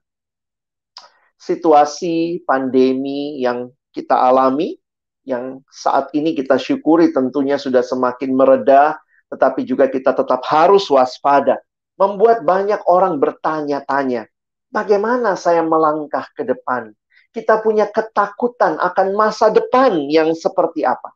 Situasi 1.40 2.44
pandemi 2.44 3.40
yang 3.40 3.72
kita 3.96 4.16
alami, 4.16 4.76
yang 5.24 5.64
saat 5.72 6.12
ini 6.12 6.36
kita 6.36 6.60
syukuri 6.60 7.16
tentunya 7.16 7.56
sudah 7.56 7.80
semakin 7.80 8.36
mereda, 8.36 9.00
tetapi 9.32 9.64
juga 9.64 9.88
kita 9.88 10.12
tetap 10.12 10.44
harus 10.52 10.84
waspada. 10.92 11.64
Membuat 11.94 12.42
banyak 12.42 12.82
orang 12.90 13.22
bertanya-tanya, 13.22 14.26
bagaimana 14.74 15.38
saya 15.38 15.62
melangkah 15.62 16.26
ke 16.34 16.42
depan? 16.42 16.90
Kita 17.34 17.62
punya 17.62 17.90
ketakutan 17.90 18.78
akan 18.78 19.18
masa 19.18 19.50
depan 19.50 20.10
yang 20.10 20.34
seperti 20.38 20.86
apa. 20.86 21.14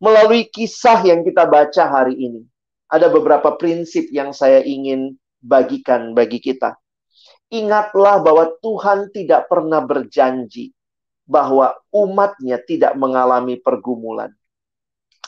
Melalui 0.00 0.48
kisah 0.48 1.04
yang 1.04 1.20
kita 1.24 1.44
baca 1.44 1.84
hari 1.84 2.16
ini, 2.16 2.42
ada 2.88 3.12
beberapa 3.12 3.52
prinsip 3.60 4.08
yang 4.08 4.32
saya 4.32 4.64
ingin 4.64 5.16
bagikan 5.44 6.16
bagi 6.16 6.40
kita. 6.40 6.80
Ingatlah 7.52 8.20
bahwa 8.24 8.56
Tuhan 8.60 9.12
tidak 9.12 9.48
pernah 9.48 9.84
berjanji 9.84 10.72
bahwa 11.28 11.76
umatnya 11.92 12.56
tidak 12.64 12.96
mengalami 12.96 13.60
pergumulan. 13.60 14.32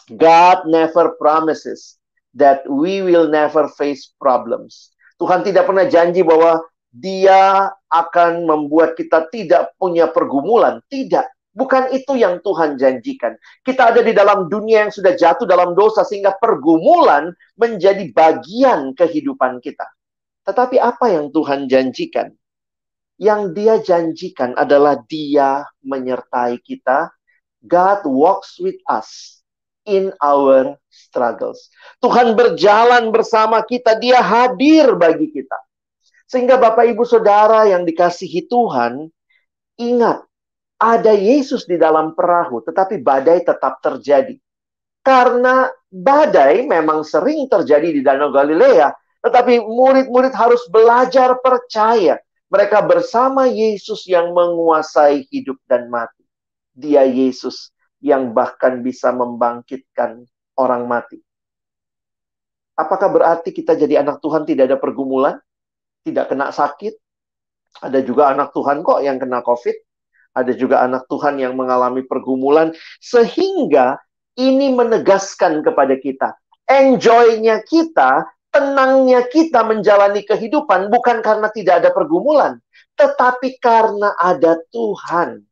God 0.08 0.64
never 0.64 1.12
promises 1.20 1.99
that 2.34 2.62
we 2.66 3.02
will 3.02 3.26
never 3.26 3.66
face 3.74 4.14
problems. 4.18 4.94
Tuhan 5.18 5.44
tidak 5.44 5.68
pernah 5.68 5.86
janji 5.86 6.24
bahwa 6.24 6.62
dia 6.90 7.70
akan 7.90 8.46
membuat 8.46 8.98
kita 8.98 9.30
tidak 9.30 9.74
punya 9.78 10.10
pergumulan. 10.10 10.82
Tidak. 10.90 11.26
Bukan 11.50 11.90
itu 11.90 12.14
yang 12.14 12.38
Tuhan 12.40 12.78
janjikan. 12.78 13.34
Kita 13.66 13.90
ada 13.90 14.00
di 14.06 14.14
dalam 14.14 14.46
dunia 14.46 14.86
yang 14.86 14.92
sudah 14.94 15.18
jatuh 15.18 15.44
dalam 15.50 15.74
dosa 15.74 16.06
sehingga 16.06 16.38
pergumulan 16.38 17.34
menjadi 17.58 18.06
bagian 18.14 18.94
kehidupan 18.94 19.58
kita. 19.58 19.86
Tetapi 20.46 20.78
apa 20.78 21.10
yang 21.10 21.34
Tuhan 21.34 21.66
janjikan? 21.66 22.30
Yang 23.20 23.42
dia 23.52 23.74
janjikan 23.82 24.56
adalah 24.56 25.02
dia 25.04 25.66
menyertai 25.84 26.62
kita. 26.62 27.12
God 27.60 28.08
walks 28.08 28.56
with 28.56 28.78
us 28.88 29.39
in 29.88 30.12
our 30.20 30.76
struggles. 30.90 31.72
Tuhan 32.02 32.36
berjalan 32.36 33.08
bersama 33.14 33.64
kita, 33.64 33.96
dia 33.96 34.20
hadir 34.20 34.92
bagi 34.96 35.30
kita. 35.30 35.56
Sehingga 36.30 36.60
Bapak 36.60 36.86
Ibu 36.86 37.02
Saudara 37.02 37.66
yang 37.66 37.82
dikasihi 37.82 38.46
Tuhan, 38.46 39.10
ingat 39.80 40.22
ada 40.80 41.12
Yesus 41.12 41.66
di 41.66 41.76
dalam 41.76 42.14
perahu, 42.14 42.62
tetapi 42.64 43.02
badai 43.02 43.42
tetap 43.42 43.82
terjadi. 43.82 44.38
Karena 45.00 45.66
badai 45.90 46.64
memang 46.64 47.02
sering 47.02 47.48
terjadi 47.50 47.88
di 47.90 48.00
Danau 48.04 48.30
Galilea, 48.30 48.94
tetapi 49.20 49.60
murid-murid 49.60 50.32
harus 50.32 50.64
belajar 50.70 51.36
percaya. 51.40 52.20
Mereka 52.50 52.82
bersama 52.82 53.46
Yesus 53.46 54.06
yang 54.10 54.34
menguasai 54.34 55.26
hidup 55.30 55.58
dan 55.70 55.86
mati. 55.86 56.26
Dia 56.74 57.06
Yesus 57.06 57.70
yang 58.00 58.32
bahkan 58.32 58.80
bisa 58.80 59.12
membangkitkan 59.12 60.24
orang 60.56 60.88
mati. 60.88 61.20
Apakah 62.76 63.12
berarti 63.12 63.52
kita 63.52 63.76
jadi 63.76 64.00
anak 64.00 64.24
Tuhan 64.24 64.48
tidak 64.48 64.72
ada 64.72 64.78
pergumulan? 64.80 65.36
Tidak 66.00 66.24
kena 66.32 66.48
sakit? 66.48 66.96
Ada 67.84 68.00
juga 68.00 68.32
anak 68.32 68.56
Tuhan 68.56 68.80
kok 68.80 69.04
yang 69.04 69.20
kena 69.20 69.44
COVID? 69.44 69.76
Ada 70.32 70.52
juga 70.56 70.80
anak 70.80 71.04
Tuhan 71.12 71.36
yang 71.36 71.52
mengalami 71.58 72.06
pergumulan 72.08 72.72
sehingga 73.02 74.00
ini 74.40 74.72
menegaskan 74.72 75.60
kepada 75.60 75.98
kita 76.00 76.40
enjoy-nya 76.70 77.66
kita, 77.66 78.30
tenangnya 78.54 79.26
kita 79.26 79.66
menjalani 79.66 80.22
kehidupan 80.22 80.86
bukan 80.86 81.18
karena 81.18 81.50
tidak 81.50 81.82
ada 81.82 81.90
pergumulan, 81.90 82.62
tetapi 82.94 83.58
karena 83.58 84.14
ada 84.14 84.54
Tuhan 84.70 85.42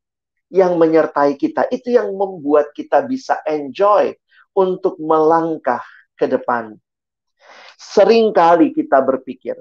yang 0.49 0.76
menyertai 0.81 1.37
kita. 1.37 1.69
Itu 1.69 1.93
yang 1.93 2.12
membuat 2.17 2.73
kita 2.73 3.05
bisa 3.05 3.40
enjoy 3.45 4.17
untuk 4.57 4.97
melangkah 4.99 5.85
ke 6.17 6.26
depan. 6.26 6.75
Seringkali 7.78 8.75
kita 8.75 8.99
berpikir 8.99 9.55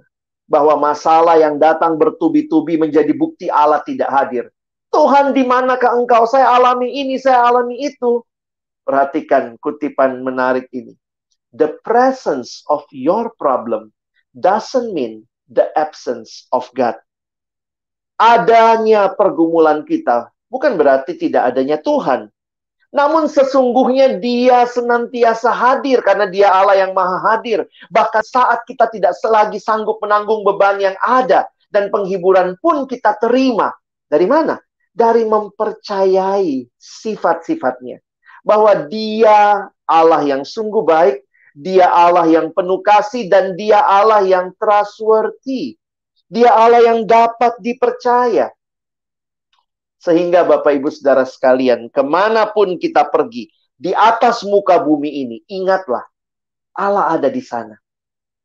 bahwa 0.50 0.79
masalah 0.79 1.38
yang 1.38 1.60
datang 1.60 2.00
bertubi-tubi 2.00 2.79
menjadi 2.79 3.12
bukti 3.13 3.51
Allah 3.51 3.84
tidak 3.84 4.10
hadir. 4.10 4.50
Tuhan 4.89 5.36
di 5.36 5.44
manakah 5.44 5.94
engkau? 6.00 6.24
Saya 6.25 6.50
alami 6.56 6.89
ini, 6.89 7.20
saya 7.20 7.44
alami 7.44 7.77
itu. 7.84 8.24
Perhatikan 8.88 9.60
kutipan 9.60 10.24
menarik 10.24 10.72
ini. 10.72 10.96
The 11.51 11.75
presence 11.84 12.63
of 12.72 12.88
your 12.89 13.36
problem 13.36 13.91
doesn't 14.32 14.96
mean 14.96 15.27
the 15.51 15.67
absence 15.75 16.48
of 16.56 16.72
God. 16.72 16.96
Adanya 18.17 19.13
pergumulan 19.13 19.84
kita 19.84 20.32
bukan 20.51 20.75
berarti 20.75 21.15
tidak 21.15 21.53
adanya 21.53 21.79
Tuhan. 21.79 22.31
Namun 22.91 23.27
sesungguhnya 23.27 24.17
dia 24.17 24.63
senantiasa 24.63 25.51
hadir 25.51 25.99
karena 26.01 26.25
dia 26.31 26.49
Allah 26.49 26.87
yang 26.87 26.95
maha 26.95 27.35
hadir. 27.35 27.67
Bahkan 27.91 28.23
saat 28.23 28.63
kita 28.63 28.87
tidak 28.87 29.13
selagi 29.19 29.59
sanggup 29.59 29.99
menanggung 29.99 30.47
beban 30.47 30.79
yang 30.79 30.95
ada 31.03 31.45
dan 31.67 31.91
penghiburan 31.91 32.55
pun 32.63 32.87
kita 32.87 33.19
terima. 33.19 33.75
Dari 34.07 34.23
mana? 34.23 34.55
dari 34.97 35.29
mempercayai 35.29 36.65
sifat-sifatnya. 36.81 38.01
Bahwa 38.41 38.89
dia 38.89 39.69
Allah 39.85 40.25
yang 40.25 40.41
sungguh 40.41 40.81
baik, 40.81 41.21
dia 41.53 41.85
Allah 41.85 42.25
yang 42.25 42.49
penuh 42.49 42.81
kasih, 42.81 43.29
dan 43.29 43.53
dia 43.53 43.77
Allah 43.85 44.25
yang 44.25 44.49
trustworthy. 44.57 45.77
Dia 46.25 46.49
Allah 46.49 46.81
yang 46.81 47.05
dapat 47.05 47.61
dipercaya. 47.61 48.49
Sehingga 49.97 50.45
Bapak 50.45 50.77
Ibu 50.77 50.93
Saudara 50.93 51.25
sekalian, 51.25 51.89
ke 51.89 52.05
mana 52.05 52.45
pun 52.53 52.77
kita 52.77 53.09
pergi, 53.09 53.49
di 53.77 53.93
atas 53.93 54.45
muka 54.45 54.77
bumi 54.81 55.25
ini, 55.25 55.37
ingatlah, 55.49 56.05
Allah 56.77 57.17
ada 57.17 57.29
di 57.29 57.41
sana. 57.41 57.73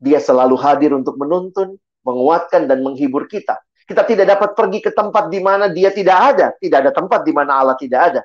Dia 0.00 0.18
selalu 0.18 0.56
hadir 0.56 0.97
untuk 0.97 1.21
menuntun, 1.21 1.76
menguatkan, 2.02 2.64
dan 2.64 2.80
menghibur 2.80 3.28
kita. 3.28 3.61
Kita 3.85 4.09
tidak 4.09 4.26
dapat 4.32 4.50
pergi 4.56 4.80
ke 4.80 4.90
tempat 4.90 5.28
di 5.28 5.40
mana 5.44 5.68
dia 5.68 5.92
tidak 5.92 6.18
ada. 6.35 6.47
Tidak 6.56 6.78
ada 6.80 6.90
tempat 6.90 7.21
di 7.23 7.32
mana 7.37 7.61
Allah 7.61 7.76
tidak 7.76 8.00
ada. 8.00 8.23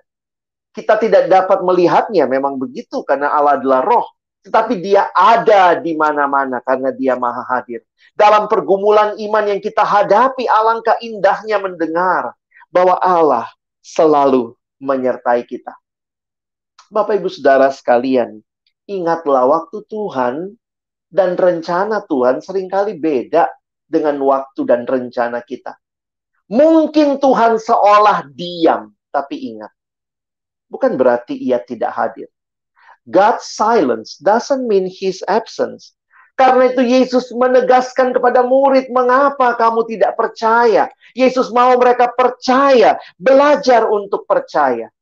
Kita 0.72 0.96
tidak 0.96 1.28
dapat 1.28 1.60
melihatnya, 1.66 2.30
memang 2.30 2.56
begitu 2.56 3.04
karena 3.04 3.34
Allah 3.34 3.60
adalah 3.60 3.84
roh. 3.84 4.08
Tetapi 4.48 4.80
dia 4.80 5.12
ada 5.12 5.76
di 5.76 5.92
mana-mana 5.98 6.64
karena 6.64 6.96
dia 6.96 7.20
maha 7.20 7.44
hadir. 7.52 7.84
Dalam 8.16 8.48
pergumulan 8.48 9.20
iman 9.20 9.44
yang 9.44 9.60
kita 9.60 9.84
hadapi, 9.84 10.48
alangkah 10.48 10.96
indahnya 11.04 11.60
mendengar 11.60 12.32
bahwa 12.70 13.00
Allah 13.00 13.48
selalu 13.82 14.54
menyertai 14.78 15.44
kita. 15.48 15.74
Bapak 16.88 17.20
Ibu 17.20 17.28
Saudara 17.28 17.68
sekalian, 17.74 18.40
ingatlah 18.88 19.44
waktu 19.48 19.84
Tuhan 19.92 20.56
dan 21.12 21.36
rencana 21.36 22.04
Tuhan 22.08 22.40
sering 22.40 22.72
kali 22.72 22.96
beda 22.96 23.48
dengan 23.88 24.20
waktu 24.24 24.64
dan 24.68 24.84
rencana 24.88 25.44
kita. 25.44 25.76
Mungkin 26.48 27.20
Tuhan 27.20 27.60
seolah 27.60 28.24
diam, 28.32 28.96
tapi 29.12 29.52
ingat, 29.52 29.72
bukan 30.72 30.96
berarti 30.96 31.36
ia 31.36 31.60
tidak 31.60 31.92
hadir. 31.92 32.32
God's 33.08 33.52
silence 33.52 34.20
doesn't 34.20 34.68
mean 34.68 34.88
his 34.88 35.24
absence. 35.28 35.96
Karena 36.38 36.70
itu 36.70 36.86
Yesus 36.86 37.34
menegaskan 37.34 38.14
kepada 38.14 38.46
murid, 38.46 38.94
mengapa 38.94 39.58
kamu 39.58 39.90
tidak 39.90 40.14
percaya? 40.14 40.86
Yesus 41.18 41.50
mau 41.50 41.74
mereka 41.82 42.14
percaya, 42.14 43.02
belajar 43.18 43.90
untuk 43.90 44.30
percaya. 44.30 44.94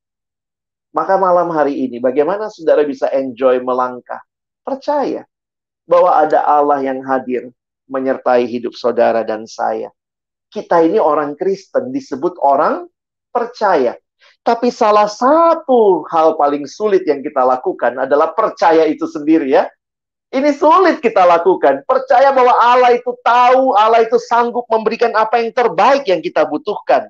Maka 0.96 1.20
malam 1.20 1.52
hari 1.52 1.76
ini, 1.76 2.00
bagaimana 2.00 2.48
saudara 2.48 2.88
bisa 2.88 3.12
enjoy 3.12 3.60
melangkah? 3.60 4.24
Percaya 4.64 5.28
bahwa 5.84 6.16
ada 6.16 6.40
Allah 6.48 6.80
yang 6.80 7.04
hadir 7.04 7.52
menyertai 7.92 8.48
hidup 8.48 8.72
saudara 8.72 9.28
dan 9.28 9.44
saya. 9.44 9.92
Kita 10.48 10.80
ini 10.82 10.98
orang 11.04 11.36
Kristen 11.36 11.92
disebut 11.92 12.40
orang 12.40 12.88
percaya. 13.28 14.00
Tapi 14.40 14.72
salah 14.72 15.12
satu 15.12 16.08
hal 16.10 16.40
paling 16.40 16.64
sulit 16.64 17.04
yang 17.04 17.20
kita 17.20 17.44
lakukan 17.44 18.08
adalah 18.08 18.32
percaya 18.32 18.88
itu 18.88 19.04
sendiri 19.04 19.52
ya. 19.52 19.68
Ini 20.36 20.52
sulit 20.52 21.00
kita 21.00 21.24
lakukan. 21.24 21.88
Percaya 21.88 22.36
bahwa 22.36 22.60
Allah 22.60 22.92
itu 22.92 23.16
tahu, 23.24 23.72
Allah 23.72 24.04
itu 24.04 24.20
sanggup 24.20 24.68
memberikan 24.68 25.16
apa 25.16 25.40
yang 25.40 25.56
terbaik 25.56 26.04
yang 26.12 26.20
kita 26.20 26.44
butuhkan. 26.44 27.08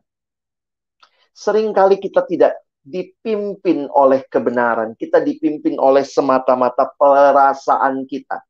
Seringkali 1.34 1.98
kita 1.98 2.22
tidak 2.30 2.54
dipimpin 2.86 3.90
oleh 3.90 4.22
kebenaran. 4.30 4.94
Kita 4.94 5.26
dipimpin 5.26 5.82
oleh 5.82 6.06
semata-mata 6.06 6.86
perasaan 6.94 8.06
kita. 8.06 8.46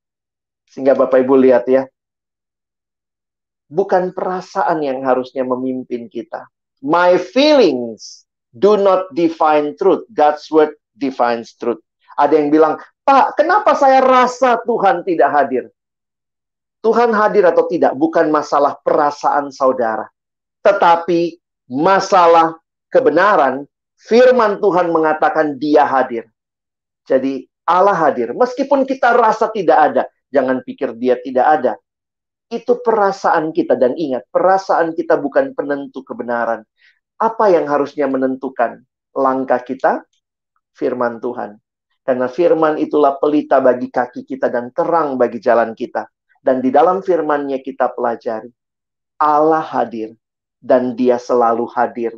Sehingga 0.68 0.92
Bapak 0.92 1.24
Ibu 1.24 1.40
lihat 1.40 1.72
ya, 1.72 1.88
bukan 3.72 4.12
perasaan 4.12 4.84
yang 4.84 5.00
harusnya 5.08 5.48
memimpin 5.48 6.12
kita. 6.12 6.52
My 6.84 7.16
feelings 7.16 8.28
do 8.52 8.76
not 8.76 9.08
define 9.16 9.80
truth. 9.80 10.04
God's 10.12 10.52
word 10.52 10.76
defines 11.00 11.56
truth. 11.56 11.80
Ada 12.20 12.44
yang 12.44 12.52
bilang, 12.52 12.76
Pak, 13.06 13.38
kenapa 13.38 13.78
saya 13.78 14.02
rasa 14.02 14.58
Tuhan 14.66 15.06
tidak 15.06 15.30
hadir? 15.30 15.64
Tuhan 16.82 17.14
hadir 17.14 17.46
atau 17.46 17.66
tidak 17.70 17.94
bukan 17.94 18.30
masalah 18.34 18.78
perasaan 18.82 19.54
saudara. 19.54 20.10
Tetapi 20.66 21.38
masalah 21.70 22.58
kebenaran, 22.90 23.70
firman 23.98 24.58
Tuhan 24.58 24.90
mengatakan 24.90 25.58
dia 25.62 25.86
hadir. 25.86 26.26
Jadi 27.06 27.46
Allah 27.66 27.98
hadir. 27.98 28.34
Meskipun 28.34 28.86
kita 28.90 29.14
rasa 29.14 29.54
tidak 29.54 29.78
ada, 29.94 30.04
jangan 30.34 30.66
pikir 30.66 30.98
dia 30.98 31.18
tidak 31.22 31.46
ada 31.46 31.74
itu 32.54 32.78
perasaan 32.82 33.50
kita 33.50 33.74
dan 33.74 33.98
ingat, 33.98 34.30
perasaan 34.30 34.94
kita 34.94 35.18
bukan 35.18 35.58
penentu 35.58 36.06
kebenaran. 36.06 36.62
Apa 37.18 37.50
yang 37.50 37.66
harusnya 37.66 38.06
menentukan 38.06 38.84
langkah 39.16 39.62
kita? 39.64 40.04
Firman 40.76 41.24
Tuhan. 41.24 41.56
Karena 42.06 42.30
firman 42.30 42.78
itulah 42.78 43.18
pelita 43.18 43.58
bagi 43.58 43.90
kaki 43.90 44.30
kita 44.30 44.54
dan 44.54 44.70
terang 44.70 45.18
bagi 45.18 45.42
jalan 45.42 45.74
kita. 45.74 46.06
Dan 46.38 46.62
di 46.62 46.70
dalam 46.70 47.02
firmannya 47.02 47.66
kita 47.66 47.90
pelajari. 47.98 48.54
Allah 49.18 49.66
hadir 49.66 50.14
dan 50.62 50.94
dia 50.94 51.18
selalu 51.18 51.66
hadir. 51.74 52.14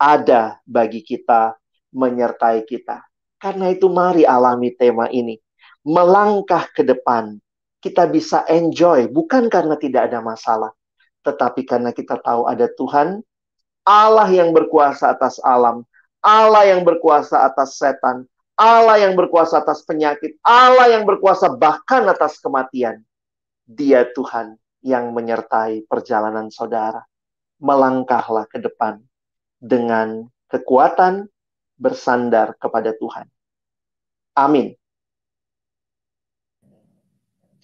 Ada 0.00 0.56
bagi 0.64 1.04
kita, 1.04 1.52
menyertai 1.92 2.64
kita. 2.64 3.04
Karena 3.36 3.68
itu 3.68 3.92
mari 3.92 4.24
alami 4.24 4.72
tema 4.72 5.12
ini. 5.12 5.36
Melangkah 5.84 6.72
ke 6.72 6.80
depan 6.80 7.36
kita 7.86 8.10
bisa 8.10 8.42
enjoy 8.50 9.06
bukan 9.06 9.46
karena 9.46 9.78
tidak 9.78 10.10
ada 10.10 10.18
masalah, 10.18 10.74
tetapi 11.22 11.62
karena 11.62 11.94
kita 11.94 12.18
tahu 12.18 12.50
ada 12.50 12.66
Tuhan, 12.66 13.22
Allah 13.86 14.26
yang 14.26 14.50
berkuasa 14.50 15.14
atas 15.14 15.38
alam, 15.38 15.86
Allah 16.18 16.66
yang 16.66 16.82
berkuasa 16.82 17.46
atas 17.46 17.78
setan, 17.78 18.26
Allah 18.56 19.04
yang 19.04 19.12
berkuasa 19.12 19.60
atas 19.60 19.84
penyakit, 19.84 20.40
Allah 20.40 20.88
yang 20.96 21.04
berkuasa 21.04 21.52
bahkan 21.52 22.08
atas 22.08 22.40
kematian. 22.40 23.04
Dia 23.68 24.08
Tuhan 24.16 24.56
yang 24.80 25.12
menyertai 25.12 25.84
perjalanan 25.84 26.48
saudara. 26.48 27.04
Melangkahlah 27.60 28.48
ke 28.48 28.60
depan 28.60 29.00
dengan 29.60 30.28
kekuatan 30.48 31.28
bersandar 31.76 32.56
kepada 32.56 32.96
Tuhan. 32.96 33.28
Amin. 34.36 34.76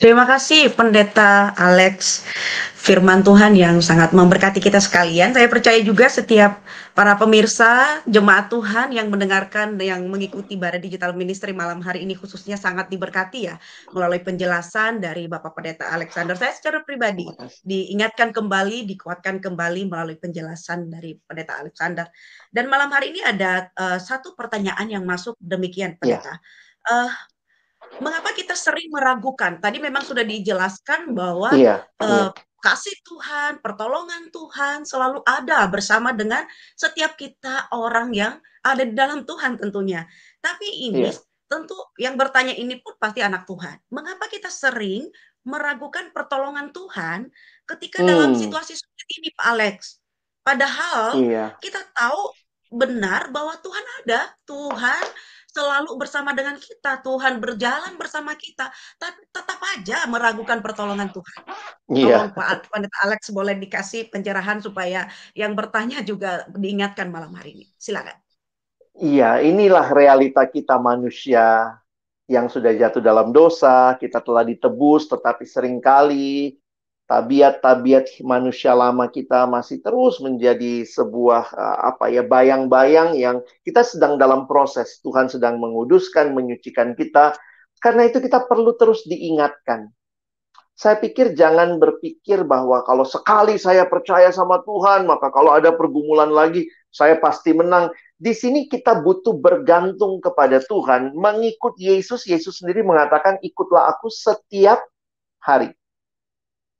Terima 0.03 0.27
kasih 0.27 0.75
Pendeta 0.75 1.55
Alex 1.55 2.27
firman 2.75 3.23
Tuhan 3.23 3.55
yang 3.55 3.79
sangat 3.79 4.11
memberkati 4.11 4.59
kita 4.59 4.83
sekalian. 4.83 5.31
Saya 5.31 5.47
percaya 5.47 5.79
juga 5.79 6.11
setiap 6.11 6.59
para 6.91 7.15
pemirsa 7.15 8.03
jemaat 8.11 8.51
Tuhan 8.51 8.91
yang 8.91 9.07
mendengarkan 9.07 9.79
yang 9.79 10.03
mengikuti 10.11 10.59
Bara 10.59 10.83
Digital 10.83 11.15
Ministry 11.15 11.55
malam 11.55 11.79
hari 11.87 12.03
ini 12.03 12.19
khususnya 12.19 12.59
sangat 12.59 12.91
diberkati 12.91 13.47
ya 13.47 13.63
melalui 13.95 14.19
penjelasan 14.27 14.99
dari 14.99 15.31
Bapak 15.31 15.55
Pendeta 15.55 15.95
Alexander. 15.95 16.35
Saya 16.35 16.51
secara 16.51 16.83
pribadi 16.83 17.31
diingatkan 17.63 18.35
kembali, 18.35 18.91
dikuatkan 18.91 19.39
kembali 19.39 19.87
melalui 19.87 20.19
penjelasan 20.19 20.91
dari 20.91 21.15
Pendeta 21.15 21.63
Alexander. 21.63 22.11
Dan 22.51 22.67
malam 22.67 22.91
hari 22.91 23.15
ini 23.15 23.23
ada 23.23 23.71
uh, 23.79 24.03
satu 24.03 24.35
pertanyaan 24.35 24.91
yang 24.91 25.07
masuk 25.07 25.39
demikian 25.39 25.95
Pendeta. 25.95 26.43
Yeah. 26.43 27.07
Uh, 27.07 27.15
mengapa 28.01 28.33
kita 28.33 28.57
sering 28.57 28.89
meragukan? 28.89 29.61
Tadi 29.61 29.83
memang 29.83 30.07
sudah 30.07 30.25
dijelaskan 30.25 31.13
bahwa 31.13 31.53
iya, 31.53 31.85
uh, 32.01 32.07
iya. 32.07 32.25
kasih 32.63 32.97
Tuhan, 33.05 33.61
pertolongan 33.61 34.33
Tuhan 34.33 34.89
selalu 34.89 35.21
ada 35.27 35.67
bersama 35.69 36.15
dengan 36.15 36.47
setiap 36.79 37.19
kita 37.19 37.69
orang 37.75 38.15
yang 38.15 38.39
ada 38.63 38.87
di 38.87 38.95
dalam 38.95 39.27
Tuhan 39.27 39.59
tentunya. 39.59 40.07
Tapi 40.39 40.89
ini 40.89 41.11
iya. 41.11 41.13
tentu 41.51 41.77
yang 41.99 42.15
bertanya 42.15 42.55
ini 42.55 42.79
pun 42.79 42.95
pasti 42.97 43.21
anak 43.21 43.45
Tuhan. 43.45 43.77
Mengapa 43.91 44.31
kita 44.31 44.49
sering 44.49 45.11
meragukan 45.43 46.15
pertolongan 46.15 46.71
Tuhan 46.71 47.29
ketika 47.67 48.01
hmm. 48.01 48.09
dalam 48.09 48.31
situasi 48.39 48.79
seperti 48.79 49.13
ini, 49.21 49.29
Pak 49.35 49.47
Alex? 49.51 49.77
Padahal 50.43 51.19
iya. 51.19 51.55
kita 51.59 51.83
tahu 51.95 52.35
benar 52.73 53.29
bahwa 53.29 53.53
Tuhan 53.61 53.85
ada, 54.03 54.33
Tuhan 54.49 55.05
selalu 55.53 56.01
bersama 56.01 56.33
dengan 56.33 56.57
kita, 56.57 57.05
Tuhan 57.05 57.37
berjalan 57.39 57.95
bersama 58.01 58.33
kita, 58.33 58.73
tapi 58.97 59.21
tetap 59.29 59.61
aja 59.77 60.09
meragukan 60.09 60.65
pertolongan 60.65 61.13
Tuhan. 61.13 61.41
Iya. 61.93 62.09
Tolong 62.09 62.33
Pak 62.33 62.73
Pendeta 62.73 62.99
Alex 63.05 63.21
boleh 63.31 63.55
dikasih 63.61 64.09
pencerahan 64.09 64.65
supaya 64.65 65.07
yang 65.37 65.53
bertanya 65.53 66.01
juga 66.01 66.49
diingatkan 66.51 67.13
malam 67.13 67.37
hari 67.37 67.61
ini. 67.61 67.67
Silakan. 67.77 68.17
Iya, 68.97 69.41
inilah 69.45 69.89
realita 69.93 70.45
kita 70.49 70.77
manusia 70.77 71.77
yang 72.29 72.49
sudah 72.49 72.73
jatuh 72.73 73.05
dalam 73.05 73.33
dosa, 73.33 73.97
kita 74.01 74.25
telah 74.25 74.45
ditebus, 74.45 75.09
tetapi 75.09 75.45
sering 75.45 75.81
kali 75.81 76.57
tabiat-tabiat 77.11 78.23
manusia 78.25 78.73
lama 78.73 79.11
kita 79.11 79.45
masih 79.45 79.83
terus 79.83 80.23
menjadi 80.23 80.87
sebuah 80.87 81.45
uh, 81.53 81.79
apa 81.93 82.09
ya 82.09 82.23
bayang-bayang 82.25 83.19
yang 83.19 83.43
kita 83.67 83.83
sedang 83.83 84.17
dalam 84.17 84.47
proses. 84.47 85.03
Tuhan 85.03 85.29
sedang 85.29 85.59
menguduskan 85.59 86.33
menyucikan 86.33 86.95
kita. 86.95 87.35
Karena 87.83 88.07
itu 88.07 88.23
kita 88.23 88.47
perlu 88.47 88.79
terus 88.79 89.03
diingatkan. 89.05 89.91
Saya 90.73 90.97
pikir 90.97 91.37
jangan 91.37 91.77
berpikir 91.77 92.49
bahwa 92.49 92.81
kalau 92.87 93.05
sekali 93.05 93.61
saya 93.61 93.85
percaya 93.85 94.33
sama 94.33 94.65
Tuhan 94.65 95.05
maka 95.05 95.29
kalau 95.29 95.53
ada 95.53 95.75
pergumulan 95.77 96.33
lagi 96.33 96.65
saya 96.89 97.19
pasti 97.19 97.53
menang. 97.53 97.91
Di 98.17 98.31
sini 98.33 98.71
kita 98.71 99.03
butuh 99.03 99.35
bergantung 99.35 100.23
kepada 100.23 100.63
Tuhan. 100.63 101.13
Mengikut 101.19 101.75
Yesus 101.77 102.25
Yesus 102.25 102.63
sendiri 102.63 102.87
mengatakan 102.87 103.37
ikutlah 103.43 103.91
aku 103.91 104.07
setiap 104.09 104.79
hari 105.43 105.75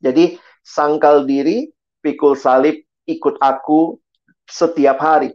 jadi 0.03 0.37
sangkal 0.67 1.23
diri, 1.23 1.71
pikul 2.03 2.35
salib, 2.35 2.83
ikut 3.07 3.39
aku 3.39 4.03
setiap 4.51 4.99
hari. 4.99 5.31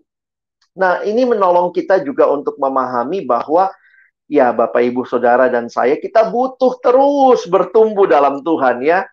Nah, 0.77 1.01
ini 1.07 1.25
menolong 1.25 1.73
kita 1.73 2.03
juga 2.05 2.29
untuk 2.29 2.59
memahami 2.61 3.25
bahwa 3.25 3.71
ya 4.29 4.51
Bapak 4.51 4.83
Ibu 4.83 5.07
Saudara 5.07 5.47
dan 5.47 5.71
saya 5.71 5.97
kita 5.97 6.27
butuh 6.29 6.77
terus 6.83 7.47
bertumbuh 7.47 8.05
dalam 8.05 8.43
Tuhan 8.43 8.83
ya. 8.83 9.07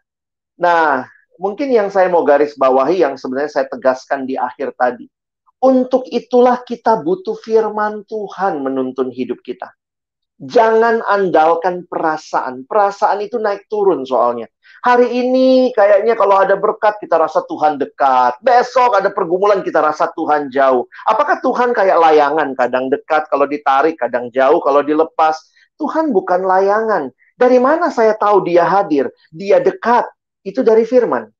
Nah, 0.60 1.06
mungkin 1.38 1.70
yang 1.70 1.88
saya 1.88 2.10
mau 2.10 2.26
garis 2.26 2.58
bawahi 2.58 3.00
yang 3.06 3.14
sebenarnya 3.16 3.62
saya 3.62 3.66
tegaskan 3.70 4.26
di 4.28 4.36
akhir 4.36 4.74
tadi. 4.76 5.08
Untuk 5.64 6.04
itulah 6.12 6.60
kita 6.60 7.00
butuh 7.00 7.40
firman 7.40 8.04
Tuhan 8.04 8.60
menuntun 8.60 9.08
hidup 9.08 9.40
kita. 9.40 9.72
Jangan 10.34 10.98
andalkan 11.06 11.86
perasaan. 11.86 12.66
Perasaan 12.66 13.22
itu 13.22 13.38
naik 13.38 13.70
turun 13.70 14.02
soalnya. 14.02 14.50
Hari 14.82 15.06
ini 15.06 15.70
kayaknya 15.72 16.18
kalau 16.18 16.42
ada 16.42 16.58
berkat 16.58 16.98
kita 16.98 17.16
rasa 17.16 17.46
Tuhan 17.46 17.78
dekat. 17.78 18.42
Besok 18.42 18.98
ada 18.98 19.14
pergumulan 19.14 19.62
kita 19.62 19.78
rasa 19.78 20.10
Tuhan 20.12 20.50
jauh. 20.50 20.90
Apakah 21.06 21.38
Tuhan 21.38 21.70
kayak 21.70 21.96
layangan 21.96 22.52
kadang 22.58 22.90
dekat, 22.90 23.30
kalau 23.30 23.46
ditarik 23.46 23.94
kadang 23.96 24.28
jauh, 24.34 24.58
kalau 24.58 24.82
dilepas. 24.82 25.38
Tuhan 25.78 26.10
bukan 26.10 26.42
layangan. 26.42 27.14
Dari 27.34 27.58
mana 27.58 27.90
saya 27.90 28.14
tahu 28.14 28.46
dia 28.46 28.66
hadir? 28.66 29.10
Dia 29.30 29.62
dekat. 29.62 30.06
Itu 30.42 30.66
dari 30.66 30.82
firman. 30.82 31.30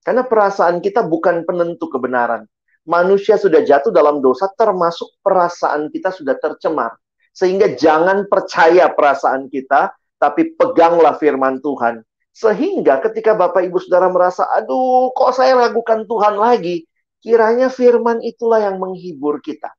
Karena 0.00 0.24
perasaan 0.24 0.80
kita 0.80 1.04
bukan 1.04 1.44
penentu 1.44 1.92
kebenaran 1.92 2.48
manusia 2.88 3.36
sudah 3.36 3.62
jatuh 3.62 3.92
dalam 3.92 4.18
dosa, 4.18 4.48
termasuk 4.56 5.20
perasaan 5.20 5.92
kita 5.92 6.10
sudah 6.10 6.34
tercemar. 6.40 6.96
Sehingga 7.30 7.72
jangan 7.78 8.26
percaya 8.26 8.90
perasaan 8.90 9.46
kita, 9.48 9.94
tapi 10.20 10.52
peganglah 10.58 11.16
firman 11.16 11.62
Tuhan. 11.64 12.04
Sehingga 12.30 13.02
ketika 13.02 13.34
Bapak 13.34 13.66
Ibu 13.66 13.78
Saudara 13.82 14.06
merasa, 14.12 14.46
aduh 14.54 15.10
kok 15.16 15.34
saya 15.34 15.58
ragukan 15.58 16.06
Tuhan 16.06 16.38
lagi, 16.38 16.86
kiranya 17.20 17.68
firman 17.68 18.22
itulah 18.22 18.62
yang 18.62 18.78
menghibur 18.78 19.42
kita. 19.42 19.72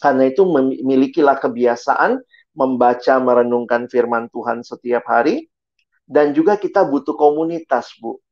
Karena 0.00 0.28
itu 0.28 0.44
memilikilah 0.44 1.40
kebiasaan 1.40 2.20
membaca, 2.56 3.14
merenungkan 3.20 3.88
firman 3.88 4.28
Tuhan 4.32 4.64
setiap 4.64 5.04
hari. 5.08 5.48
Dan 6.06 6.30
juga 6.38 6.54
kita 6.54 6.86
butuh 6.86 7.18
komunitas, 7.18 7.90
Bu. 7.98 8.22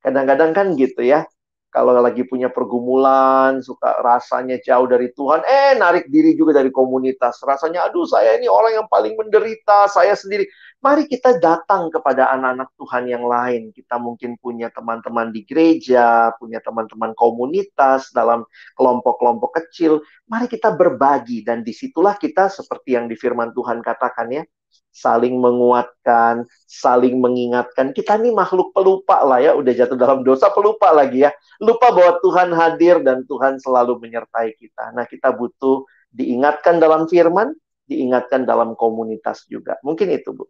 Kadang-kadang 0.00 0.56
kan 0.56 0.66
gitu 0.74 1.04
ya, 1.04 1.28
kalau 1.72 1.96
lagi 2.04 2.20
punya 2.28 2.52
pergumulan, 2.52 3.64
suka 3.64 4.04
rasanya 4.04 4.60
jauh 4.60 4.84
dari 4.84 5.08
Tuhan, 5.16 5.40
eh 5.40 5.72
narik 5.80 6.12
diri 6.12 6.36
juga 6.36 6.60
dari 6.60 6.68
komunitas. 6.68 7.40
Rasanya, 7.40 7.88
aduh 7.88 8.04
saya 8.04 8.36
ini 8.36 8.44
orang 8.44 8.84
yang 8.84 8.88
paling 8.92 9.16
menderita, 9.16 9.88
saya 9.88 10.12
sendiri. 10.12 10.44
Mari 10.84 11.08
kita 11.08 11.40
datang 11.40 11.88
kepada 11.88 12.28
anak-anak 12.36 12.76
Tuhan 12.76 13.04
yang 13.08 13.24
lain. 13.24 13.72
Kita 13.72 13.96
mungkin 13.96 14.36
punya 14.36 14.68
teman-teman 14.68 15.32
di 15.32 15.48
gereja, 15.48 16.36
punya 16.36 16.60
teman-teman 16.60 17.16
komunitas 17.16 18.12
dalam 18.12 18.44
kelompok-kelompok 18.76 19.64
kecil. 19.64 20.04
Mari 20.28 20.52
kita 20.52 20.76
berbagi 20.76 21.40
dan 21.40 21.64
di 21.64 21.72
situlah 21.72 22.20
kita 22.20 22.52
seperti 22.52 23.00
yang 23.00 23.08
di 23.08 23.16
firman 23.16 23.56
Tuhan 23.56 23.80
katakan 23.80 24.28
ya, 24.28 24.44
saling 24.92 25.40
menguatkan, 25.40 26.44
saling 26.68 27.18
mengingatkan. 27.18 27.96
Kita 27.96 28.20
ini 28.20 28.30
makhluk 28.30 28.76
pelupa 28.76 29.24
lah 29.24 29.40
ya, 29.40 29.52
udah 29.56 29.72
jatuh 29.72 29.96
dalam 29.96 30.20
dosa 30.22 30.52
pelupa 30.52 30.92
lagi 30.92 31.24
ya. 31.24 31.32
Lupa 31.58 31.90
bahwa 31.90 32.20
Tuhan 32.20 32.52
hadir 32.52 33.00
dan 33.00 33.24
Tuhan 33.24 33.56
selalu 33.58 33.98
menyertai 33.98 34.52
kita. 34.60 34.92
Nah, 34.92 35.08
kita 35.08 35.32
butuh 35.32 35.88
diingatkan 36.12 36.78
dalam 36.78 37.08
firman, 37.08 37.56
diingatkan 37.88 38.44
dalam 38.44 38.76
komunitas 38.76 39.48
juga. 39.48 39.80
Mungkin 39.80 40.12
itu, 40.12 40.30
Bu. 40.36 40.44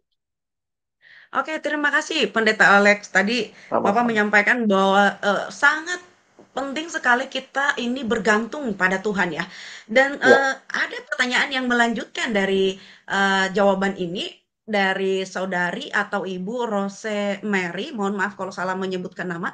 Oke, 1.33 1.57
terima 1.57 1.89
kasih 1.89 2.29
Pendeta 2.29 2.77
Alex. 2.77 3.09
Tadi. 3.09 3.49
Bapak 3.73 4.05
menyampaikan 4.05 4.69
bahwa 4.69 5.17
uh, 5.17 5.49
sangat 5.49 6.12
penting 6.53 6.87
sekali 6.87 7.27
kita 7.27 7.75
ini 7.81 8.05
bergantung 8.05 8.77
pada 8.77 9.01
Tuhan 9.01 9.33
ya. 9.33 9.43
Dan 9.89 10.21
ya. 10.21 10.25
Uh, 10.29 10.53
ada 10.69 10.97
pertanyaan 11.09 11.49
yang 11.49 11.65
melanjutkan 11.65 12.31
dari 12.31 12.77
uh, 13.09 13.49
jawaban 13.51 13.97
ini 13.97 14.29
dari 14.63 15.27
saudari 15.27 15.91
atau 15.91 16.23
ibu 16.23 16.63
Rose 16.63 17.41
Mary. 17.43 17.91
Mohon 17.91 18.23
maaf 18.23 18.33
kalau 18.39 18.53
salah 18.53 18.77
menyebutkan 18.77 19.27
nama. 19.27 19.51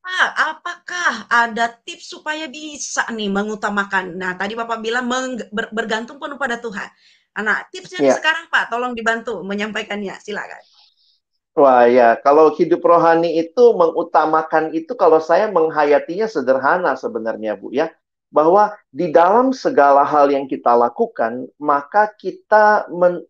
Pak, 0.00 0.28
apakah 0.56 1.12
ada 1.28 1.68
tips 1.84 2.16
supaya 2.16 2.48
bisa 2.48 3.04
nih 3.12 3.28
mengutamakan? 3.28 4.16
Nah, 4.16 4.40
tadi 4.40 4.56
Bapak 4.56 4.80
bilang 4.80 5.04
ber 5.52 5.68
bergantung 5.68 6.16
penuh 6.16 6.40
pada 6.40 6.56
Tuhan. 6.56 6.88
Nah, 7.38 7.62
tipsnya 7.68 8.02
ya. 8.02 8.16
sekarang 8.16 8.48
Pak, 8.48 8.72
tolong 8.72 8.96
dibantu 8.96 9.44
menyampaikannya. 9.44 10.16
Silakan. 10.18 10.58
Wah 11.58 11.90
ya, 11.90 12.14
kalau 12.22 12.54
hidup 12.54 12.78
rohani 12.86 13.42
itu 13.42 13.64
mengutamakan 13.74 14.70
itu 14.78 14.94
kalau 14.94 15.18
saya 15.18 15.50
menghayatinya 15.50 16.30
sederhana 16.30 16.94
sebenarnya 16.94 17.58
Bu 17.58 17.74
ya. 17.74 17.90
Bahwa 18.30 18.76
di 18.94 19.10
dalam 19.10 19.50
segala 19.50 20.06
hal 20.06 20.30
yang 20.30 20.46
kita 20.46 20.70
lakukan, 20.76 21.50
maka 21.58 22.12
kita 22.14 22.86
men, 22.94 23.26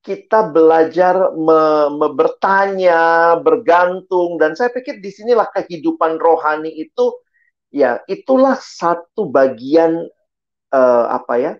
kita 0.00 0.48
belajar 0.48 1.36
me, 1.36 1.92
me, 1.92 2.08
bertanya, 2.16 3.36
bergantung 3.44 4.40
dan 4.40 4.56
saya 4.56 4.72
pikir 4.72 5.04
di 5.04 5.10
sinilah 5.12 5.52
kehidupan 5.52 6.16
rohani 6.16 6.72
itu 6.72 7.12
ya 7.68 8.00
itulah 8.08 8.56
satu 8.56 9.28
bagian 9.28 10.08
uh, 10.72 11.06
apa 11.12 11.34
ya 11.36 11.52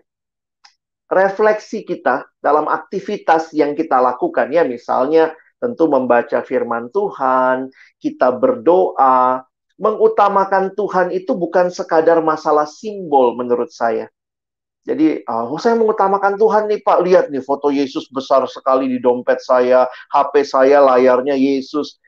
refleksi 1.11 1.85
kita 1.85 2.25
dalam 2.41 2.65
aktivitas 2.65 3.53
yang 3.53 3.77
kita 3.77 4.01
lakukan 4.01 4.49
ya 4.49 4.65
misalnya 4.65 5.33
tentu 5.59 5.85
membaca 5.91 6.39
firman 6.41 6.87
Tuhan, 6.89 7.69
kita 7.99 8.31
berdoa, 8.33 9.43
mengutamakan 9.79 10.75
Tuhan 10.75 11.11
itu 11.15 11.35
bukan 11.35 11.71
sekadar 11.71 12.19
masalah 12.19 12.67
simbol 12.67 13.35
menurut 13.35 13.71
saya. 13.71 14.11
Jadi, 14.87 15.21
oh, 15.27 15.59
saya 15.59 15.75
mengutamakan 15.75 16.39
Tuhan 16.39 16.71
nih 16.71 16.81
Pak, 16.81 16.99
lihat 17.03 17.25
nih 17.29 17.43
foto 17.43 17.69
Yesus 17.69 18.07
besar 18.09 18.47
sekali 18.47 18.87
di 18.87 18.97
dompet 18.97 19.43
saya, 19.43 19.85
HP 20.09 20.47
saya 20.47 20.79
layarnya 20.81 21.35
Yesus. 21.35 21.99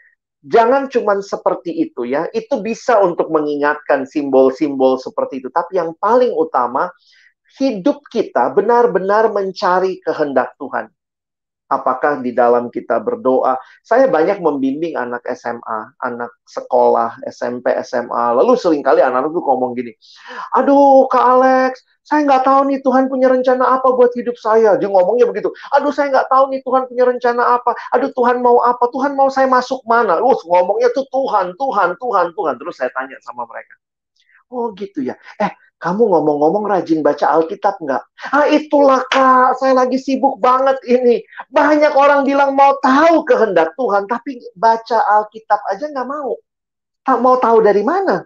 Jangan 0.41 0.89
cuma 0.89 1.19
seperti 1.21 1.69
itu 1.85 2.07
ya, 2.07 2.25
itu 2.33 2.57
bisa 2.63 2.97
untuk 3.03 3.29
mengingatkan 3.29 4.09
simbol-simbol 4.09 4.97
seperti 4.97 5.43
itu. 5.43 5.53
Tapi 5.53 5.77
yang 5.77 5.93
paling 6.01 6.33
utama, 6.33 6.89
hidup 7.61 8.01
kita 8.09 8.49
benar-benar 8.55 9.29
mencari 9.29 10.01
kehendak 10.01 10.55
Tuhan 10.57 10.89
apakah 11.71 12.19
di 12.19 12.35
dalam 12.35 12.67
kita 12.67 12.99
berdoa. 12.99 13.55
Saya 13.79 14.11
banyak 14.11 14.43
membimbing 14.43 14.99
anak 14.99 15.23
SMA, 15.31 15.95
anak 16.03 16.35
sekolah, 16.43 17.15
SMP, 17.31 17.71
SMA. 17.87 18.35
Lalu 18.35 18.59
sering 18.59 18.83
kali 18.83 18.99
anak-anak 18.99 19.31
tuh 19.31 19.43
ngomong 19.47 19.71
gini, 19.71 19.95
aduh 20.51 21.07
Kak 21.07 21.25
Alex, 21.39 21.79
saya 22.03 22.27
nggak 22.27 22.43
tahu 22.43 22.61
nih 22.67 22.79
Tuhan 22.83 23.07
punya 23.07 23.31
rencana 23.31 23.79
apa 23.79 23.87
buat 23.95 24.11
hidup 24.17 24.35
saya. 24.35 24.75
Dia 24.75 24.91
ngomongnya 24.91 25.29
begitu. 25.31 25.47
Aduh 25.71 25.95
saya 25.95 26.11
nggak 26.11 26.27
tahu 26.27 26.51
nih 26.51 26.59
Tuhan 26.65 26.83
punya 26.91 27.03
rencana 27.07 27.55
apa. 27.55 27.71
Aduh 27.95 28.11
Tuhan 28.11 28.43
mau 28.43 28.59
apa? 28.59 28.89
Tuhan 28.91 29.15
mau 29.15 29.31
saya 29.31 29.47
masuk 29.47 29.79
mana? 29.87 30.19
Uh, 30.19 30.35
ngomongnya 30.49 30.91
tuh 30.91 31.07
Tuhan, 31.07 31.55
Tuhan, 31.55 31.95
Tuhan, 31.95 32.27
Tuhan. 32.35 32.53
Terus 32.59 32.75
saya 32.75 32.91
tanya 32.91 33.15
sama 33.23 33.47
mereka. 33.47 33.79
Oh 34.51 34.75
gitu 34.75 34.99
ya. 35.07 35.15
Eh, 35.39 35.47
kamu 35.81 36.13
ngomong-ngomong 36.13 36.69
rajin 36.69 37.01
baca 37.01 37.25
Alkitab 37.33 37.81
nggak? 37.81 38.03
Ah 38.29 38.45
itulah 38.45 39.01
kak, 39.09 39.57
saya 39.57 39.73
lagi 39.73 39.97
sibuk 39.97 40.37
banget 40.37 40.77
ini. 40.85 41.25
Banyak 41.49 41.97
orang 41.97 42.21
bilang 42.21 42.53
mau 42.53 42.77
tahu 42.85 43.25
kehendak 43.25 43.73
Tuhan, 43.73 44.05
tapi 44.05 44.37
baca 44.53 45.01
Alkitab 45.19 45.57
aja 45.73 45.89
nggak 45.89 46.05
mau. 46.05 46.37
Tak 47.01 47.17
mau 47.17 47.41
tahu 47.41 47.65
dari 47.65 47.81
mana. 47.81 48.21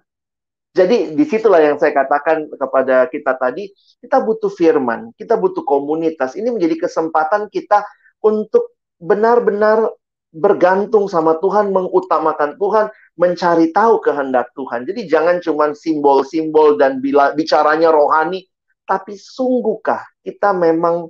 Jadi 0.76 1.16
di 1.16 1.24
situlah 1.24 1.64
yang 1.64 1.80
saya 1.80 1.96
katakan 1.96 2.52
kepada 2.52 3.08
kita 3.08 3.40
tadi, 3.40 3.72
kita 4.04 4.20
butuh 4.20 4.52
firman, 4.52 5.16
kita 5.16 5.40
butuh 5.40 5.64
komunitas. 5.64 6.36
Ini 6.36 6.52
menjadi 6.52 6.76
kesempatan 6.84 7.48
kita 7.48 7.88
untuk 8.20 8.76
benar-benar 9.00 9.96
bergantung 10.36 11.08
sama 11.08 11.40
Tuhan, 11.40 11.72
mengutamakan 11.72 12.60
Tuhan, 12.60 12.92
mencari 13.16 13.72
tahu 13.72 14.04
kehendak 14.04 14.52
Tuhan. 14.54 14.84
Jadi 14.84 15.08
jangan 15.08 15.40
cuma 15.40 15.72
simbol-simbol 15.72 16.76
dan 16.76 17.00
bila 17.00 17.32
bicaranya 17.32 17.92
rohani, 17.92 18.44
tapi 18.84 19.16
sungguhkah 19.16 20.04
kita 20.22 20.52
memang 20.52 21.10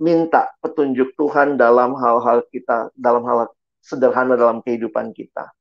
minta 0.00 0.48
petunjuk 0.64 1.12
Tuhan 1.14 1.60
dalam 1.60 1.92
hal-hal 1.92 2.40
kita, 2.48 2.88
dalam 2.96 3.22
hal 3.28 3.52
sederhana 3.84 4.36
dalam 4.36 4.64
kehidupan 4.64 5.12
kita. 5.12 5.52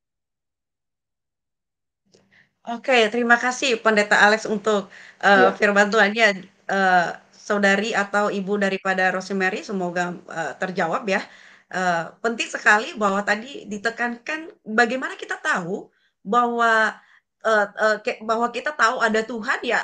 Oke, 2.70 3.08
terima 3.12 3.36
kasih 3.40 3.80
Pendeta 3.80 4.20
Alex 4.20 4.48
untuk 4.48 4.88
uh, 5.24 5.52
ya. 5.52 5.56
firman 5.56 5.92
Tuhannya. 5.92 6.48
Uh, 6.70 7.18
saudari 7.34 7.98
atau 7.98 8.30
ibu 8.30 8.62
daripada 8.62 9.10
Rosemary, 9.10 9.66
semoga 9.66 10.14
uh, 10.30 10.54
terjawab 10.62 11.02
ya 11.10 11.26
uh, 11.74 12.14
penting 12.22 12.50
sekali 12.50 12.94
bahwa 12.98 13.22
tadi 13.22 13.66
ditekankan 13.70 14.50
bagaimana 14.66 15.16
kita 15.16 15.38
tahu 15.40 15.90
bahwa 16.26 16.94
uh, 17.46 17.68
uh, 17.70 17.98
bahwa 18.26 18.48
kita 18.52 18.74
tahu 18.76 19.00
ada 19.00 19.22
Tuhan 19.24 19.60
ya 19.64 19.82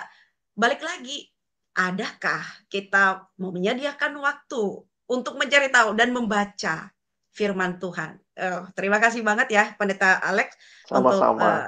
balik 0.56 0.82
lagi 0.84 1.30
adakah 1.76 2.44
kita 2.72 3.28
mau 3.40 3.52
menyediakan 3.52 4.16
waktu 4.20 4.64
untuk 5.06 5.38
mencari 5.38 5.70
tahu 5.70 5.94
dan 5.94 6.10
membaca 6.16 6.90
firman 7.36 7.78
Tuhan. 7.78 8.16
Uh, 8.36 8.68
terima 8.76 8.98
kasih 9.00 9.22
banget 9.22 9.52
ya 9.52 9.64
Pendeta 9.76 10.24
Alex 10.24 10.56
Sama-sama. 10.88 11.36
untuk 11.36 11.44
uh, 11.44 11.68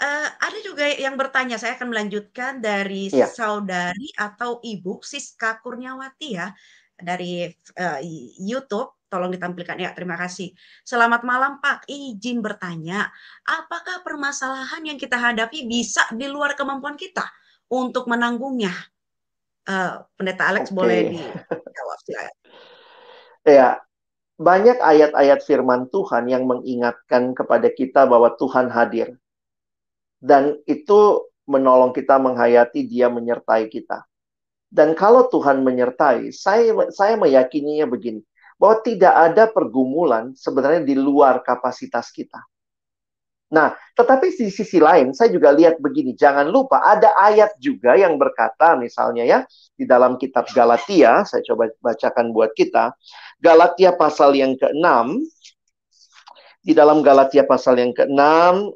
uh, 0.00 0.28
ada 0.40 0.58
juga 0.64 0.88
yang 0.88 1.20
bertanya 1.20 1.60
saya 1.60 1.76
akan 1.76 1.92
melanjutkan 1.92 2.64
dari 2.64 3.12
ya. 3.12 3.28
saudari 3.28 4.08
atau 4.16 4.60
ibu 4.64 5.00
Siska 5.04 5.60
Kurniawati 5.60 6.28
ya 6.32 6.52
dari 6.98 7.46
uh, 7.78 7.98
YouTube 8.42 8.98
tolong 9.08 9.32
ditampilkan 9.32 9.78
ya. 9.80 9.90
Terima 9.96 10.20
kasih. 10.20 10.52
Selamat 10.84 11.24
malam 11.24 11.62
Pak. 11.64 11.88
Izin 11.88 12.44
bertanya, 12.44 13.08
apakah 13.46 14.04
permasalahan 14.04 14.84
yang 14.84 14.98
kita 15.00 15.16
hadapi 15.16 15.64
bisa 15.64 16.04
di 16.12 16.28
luar 16.28 16.52
kemampuan 16.54 16.94
kita 16.94 17.24
untuk 17.72 18.06
menanggungnya? 18.06 18.72
Uh, 19.68 20.00
Pendeta 20.16 20.48
Alex 20.48 20.72
okay. 20.72 20.76
boleh 20.76 21.00
dijawab 21.12 21.98
silakan. 22.04 22.36
Ya, 23.44 23.68
banyak 24.40 24.80
ayat-ayat 24.80 25.44
firman 25.44 25.92
Tuhan 25.92 26.24
yang 26.28 26.48
mengingatkan 26.48 27.36
kepada 27.36 27.68
kita 27.68 28.08
bahwa 28.08 28.32
Tuhan 28.40 28.72
hadir. 28.72 29.12
Dan 30.18 30.56
itu 30.64 31.28
menolong 31.44 31.92
kita 31.92 32.16
menghayati 32.16 32.84
dia 32.88 33.12
menyertai 33.12 33.68
kita. 33.68 34.07
Dan 34.68 34.92
kalau 34.92 35.32
Tuhan 35.32 35.64
menyertai, 35.64 36.28
saya 36.28 36.92
saya 36.92 37.16
meyakininya 37.16 37.88
begini 37.88 38.20
bahwa 38.60 38.84
tidak 38.84 39.14
ada 39.14 39.44
pergumulan 39.48 40.36
sebenarnya 40.36 40.84
di 40.84 40.92
luar 40.92 41.40
kapasitas 41.40 42.12
kita. 42.12 42.42
Nah, 43.48 43.72
tetapi 43.96 44.28
di 44.28 44.52
sisi 44.52 44.76
lain 44.76 45.16
saya 45.16 45.32
juga 45.32 45.48
lihat 45.56 45.80
begini, 45.80 46.12
jangan 46.12 46.52
lupa 46.52 46.84
ada 46.84 47.16
ayat 47.16 47.56
juga 47.56 47.96
yang 47.96 48.20
berkata 48.20 48.76
misalnya 48.76 49.24
ya 49.24 49.38
di 49.72 49.88
dalam 49.88 50.20
kitab 50.20 50.44
Galatia, 50.52 51.24
saya 51.24 51.40
coba 51.48 51.72
bacakan 51.80 52.36
buat 52.36 52.52
kita. 52.52 52.92
Galatia 53.40 53.96
pasal 53.96 54.36
yang 54.36 54.52
ke-6 54.52 54.84
di 56.60 56.76
dalam 56.76 57.00
Galatia 57.00 57.48
pasal 57.48 57.80
yang 57.80 57.96
ke-6 57.96 58.20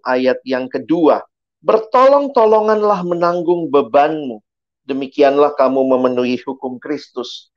ayat 0.08 0.40
yang 0.48 0.64
kedua, 0.72 1.20
bertolong-tolonganlah 1.60 3.04
menanggung 3.04 3.68
bebanmu. 3.68 4.40
Demikianlah 4.82 5.54
kamu 5.54 5.94
memenuhi 5.96 6.40
hukum 6.42 6.82
Kristus. 6.82 7.52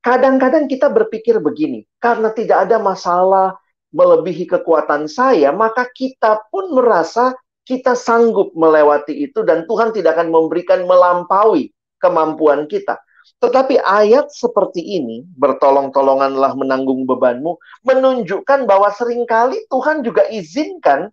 Kadang-kadang 0.00 0.64
kita 0.66 0.88
berpikir 0.88 1.38
begini, 1.38 1.84
karena 2.00 2.32
tidak 2.32 2.66
ada 2.66 2.80
masalah 2.80 3.60
melebihi 3.92 4.48
kekuatan 4.48 5.06
saya, 5.06 5.52
maka 5.52 5.84
kita 5.92 6.40
pun 6.48 6.72
merasa 6.72 7.36
kita 7.68 7.94
sanggup 7.94 8.50
melewati 8.56 9.12
itu 9.12 9.44
dan 9.44 9.68
Tuhan 9.68 9.92
tidak 9.92 10.18
akan 10.18 10.32
memberikan 10.32 10.88
melampaui 10.88 11.70
kemampuan 12.00 12.66
kita. 12.66 12.98
Tetapi 13.40 13.80
ayat 13.80 14.32
seperti 14.32 14.80
ini, 14.80 15.24
bertolong-tolonganlah 15.36 16.56
menanggung 16.56 17.04
bebanmu, 17.04 17.60
menunjukkan 17.84 18.64
bahwa 18.64 18.88
sering 18.96 19.28
kali 19.28 19.60
Tuhan 19.68 20.00
juga 20.04 20.28
izinkan 20.28 21.12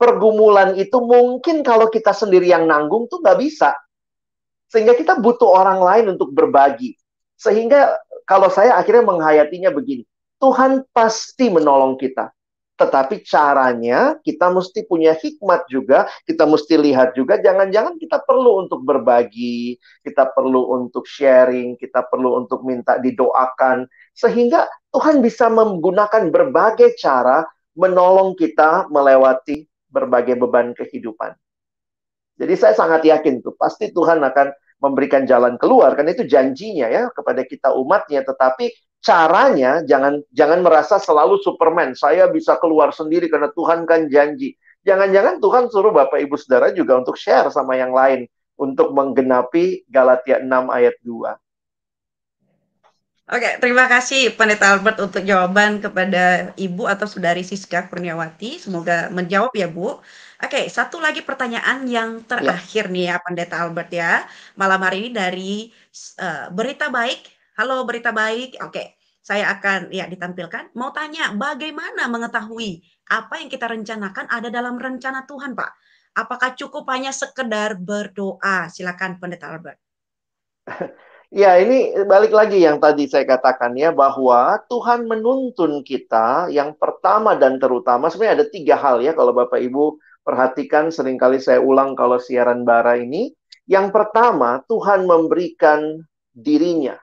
pergumulan 0.00 0.74
itu 0.80 0.96
mungkin 0.98 1.60
kalau 1.60 1.92
kita 1.92 2.16
sendiri 2.16 2.48
yang 2.48 2.64
nanggung 2.64 3.06
tuh 3.10 3.20
nggak 3.20 3.38
bisa. 3.38 3.74
Sehingga 4.70 4.94
kita 4.94 5.18
butuh 5.18 5.50
orang 5.50 5.82
lain 5.82 6.14
untuk 6.14 6.30
berbagi. 6.30 6.94
Sehingga 7.34 7.98
kalau 8.22 8.46
saya 8.46 8.78
akhirnya 8.78 9.02
menghayatinya 9.02 9.74
begini, 9.74 10.06
Tuhan 10.38 10.86
pasti 10.94 11.50
menolong 11.50 11.98
kita. 11.98 12.30
Tetapi 12.80 13.20
caranya 13.28 14.16
kita 14.24 14.48
mesti 14.48 14.88
punya 14.88 15.12
hikmat 15.12 15.68
juga, 15.68 16.08
kita 16.24 16.48
mesti 16.48 16.80
lihat 16.80 17.12
juga 17.12 17.36
jangan-jangan 17.36 18.00
kita 18.00 18.24
perlu 18.24 18.64
untuk 18.64 18.80
berbagi, 18.88 19.76
kita 20.00 20.32
perlu 20.32 20.80
untuk 20.80 21.04
sharing, 21.04 21.76
kita 21.76 22.08
perlu 22.08 22.40
untuk 22.40 22.64
minta 22.64 22.96
didoakan 22.96 23.84
sehingga 24.16 24.64
Tuhan 24.96 25.20
bisa 25.20 25.52
menggunakan 25.52 26.32
berbagai 26.32 26.96
cara 26.96 27.44
menolong 27.76 28.32
kita 28.32 28.88
melewati 28.88 29.68
berbagai 29.92 30.40
beban 30.40 30.72
kehidupan. 30.72 31.36
Jadi 32.40 32.54
saya 32.56 32.72
sangat 32.72 33.04
yakin 33.04 33.44
tuh 33.44 33.52
pasti 33.60 33.92
Tuhan 33.92 34.24
akan 34.24 34.48
memberikan 34.80 35.28
jalan 35.28 35.60
keluar 35.60 35.92
kan 35.92 36.08
itu 36.08 36.24
janjinya 36.24 36.88
ya 36.88 37.12
kepada 37.12 37.44
kita 37.44 37.76
umatnya 37.76 38.24
tetapi 38.24 38.72
caranya 39.00 39.84
jangan 39.84 40.24
jangan 40.32 40.64
merasa 40.64 40.96
selalu 40.96 41.36
superman 41.44 41.92
saya 41.92 42.32
bisa 42.32 42.56
keluar 42.56 42.92
sendiri 42.92 43.28
karena 43.28 43.52
Tuhan 43.52 43.84
kan 43.84 44.08
janji 44.08 44.56
jangan-jangan 44.88 45.40
Tuhan 45.40 45.68
suruh 45.68 45.92
Bapak 45.92 46.20
Ibu 46.24 46.36
Saudara 46.40 46.72
juga 46.72 46.96
untuk 46.96 47.16
share 47.20 47.52
sama 47.52 47.76
yang 47.76 47.92
lain 47.92 48.24
untuk 48.56 48.92
menggenapi 48.96 49.84
Galatia 49.88 50.40
6 50.40 50.48
ayat 50.72 50.96
2 51.04 51.36
Oke, 53.30 53.62
terima 53.62 53.86
kasih 53.86 54.34
Pendeta 54.34 54.74
Albert 54.74 54.98
untuk 54.98 55.22
jawaban 55.22 55.78
kepada 55.78 56.50
Ibu 56.58 56.90
atau 56.90 57.06
Saudari 57.06 57.46
Siska 57.46 57.86
Kurniawati. 57.86 58.58
Semoga 58.58 59.06
menjawab 59.06 59.54
ya 59.54 59.70
Bu. 59.70 60.02
Oke, 60.40 60.72
satu 60.72 61.04
lagi 61.04 61.20
pertanyaan 61.20 61.84
yang 61.84 62.24
ya. 62.24 62.40
terakhir 62.40 62.88
ya. 62.88 62.92
nih 62.96 63.04
ya 63.12 63.16
Pendeta 63.20 63.56
Albert 63.60 63.90
ya. 63.92 64.24
Malam 64.56 64.80
hari 64.80 64.96
ini 65.04 65.10
dari 65.12 65.52
uh, 66.16 66.48
Berita 66.48 66.88
Baik. 66.88 67.28
Halo 67.60 67.84
Berita 67.84 68.08
Baik. 68.08 68.56
Oke, 68.64 68.96
saya 69.20 69.52
akan 69.52 69.92
ya 69.92 70.08
ditampilkan. 70.08 70.72
Mau 70.80 70.96
tanya, 70.96 71.36
bagaimana 71.36 72.08
mengetahui 72.08 72.80
apa 73.12 73.36
yang 73.36 73.52
kita 73.52 73.68
rencanakan 73.68 74.32
ada 74.32 74.48
dalam 74.48 74.80
rencana 74.80 75.28
Tuhan, 75.28 75.52
Pak? 75.52 75.70
Apakah 76.16 76.56
cukup 76.56 76.88
hanya 76.88 77.12
sekedar 77.12 77.76
berdoa? 77.76 78.72
Silakan 78.72 79.20
Pendeta 79.20 79.52
Albert. 79.52 79.78
Ya, 81.30 81.62
ini 81.62 81.94
balik 82.10 82.34
lagi 82.34 82.58
yang 82.58 82.82
tadi 82.82 83.06
saya 83.06 83.22
katakan 83.22 83.78
ya, 83.78 83.94
bahwa 83.94 84.58
Tuhan 84.66 85.06
menuntun 85.06 85.86
kita 85.86 86.50
yang 86.50 86.74
pertama 86.74 87.38
dan 87.38 87.54
terutama, 87.62 88.10
sebenarnya 88.10 88.42
ada 88.42 88.46
tiga 88.50 88.74
hal 88.74 88.98
ya, 88.98 89.14
kalau 89.14 89.30
Bapak 89.30 89.62
Ibu 89.62 89.94
perhatikan, 90.30 90.94
sering 90.94 91.18
kali 91.18 91.42
saya 91.42 91.58
ulang 91.58 91.98
kalau 91.98 92.22
siaran 92.22 92.62
bara 92.62 92.94
ini. 92.94 93.34
Yang 93.66 93.90
pertama, 93.90 94.62
Tuhan 94.70 95.10
memberikan 95.10 95.98
dirinya 96.30 96.94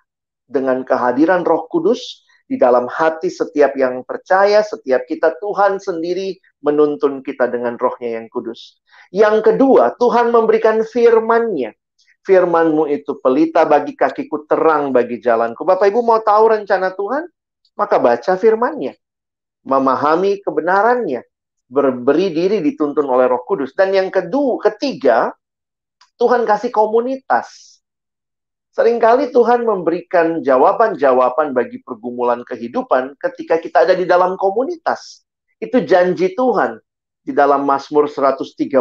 dengan 0.48 0.88
kehadiran 0.88 1.44
roh 1.44 1.68
kudus 1.68 2.24
di 2.48 2.56
dalam 2.56 2.88
hati 2.88 3.28
setiap 3.28 3.76
yang 3.76 4.08
percaya, 4.08 4.64
setiap 4.64 5.04
kita, 5.04 5.36
Tuhan 5.44 5.84
sendiri 5.84 6.40
menuntun 6.64 7.20
kita 7.20 7.52
dengan 7.52 7.76
rohnya 7.76 8.24
yang 8.24 8.32
kudus. 8.32 8.80
Yang 9.12 9.52
kedua, 9.52 10.00
Tuhan 10.00 10.32
memberikan 10.32 10.80
firman-Nya 10.88 11.76
firmanmu 12.28 12.92
itu 12.92 13.16
pelita 13.24 13.64
bagi 13.64 13.96
kakiku, 13.96 14.44
terang 14.44 14.92
bagi 14.92 15.24
jalanku. 15.24 15.64
Bapak 15.64 15.88
Ibu 15.88 16.04
mau 16.04 16.20
tahu 16.20 16.60
rencana 16.60 16.92
Tuhan? 16.92 17.24
Maka 17.80 17.96
baca 18.04 18.36
firmannya. 18.36 19.00
Memahami 19.64 20.44
kebenarannya. 20.44 21.24
Berberi 21.68 22.32
diri 22.32 22.64
dituntun 22.64 23.04
oleh 23.04 23.28
roh 23.28 23.44
kudus. 23.44 23.76
Dan 23.76 23.92
yang 23.92 24.08
kedua, 24.08 24.60
ketiga, 24.72 25.36
Tuhan 26.16 26.48
kasih 26.48 26.72
komunitas. 26.72 27.78
Seringkali 28.78 29.34
Tuhan 29.34 29.66
memberikan 29.66 30.46
jawaban-jawaban 30.46 31.52
bagi 31.52 31.82
pergumulan 31.82 32.46
kehidupan 32.46 33.18
ketika 33.18 33.58
kita 33.58 33.90
ada 33.90 33.98
di 33.98 34.06
dalam 34.06 34.38
komunitas. 34.38 35.26
Itu 35.58 35.82
janji 35.82 36.38
Tuhan. 36.38 36.78
Di 37.26 37.36
dalam 37.36 37.68
Mazmur 37.68 38.08
133 38.08 38.72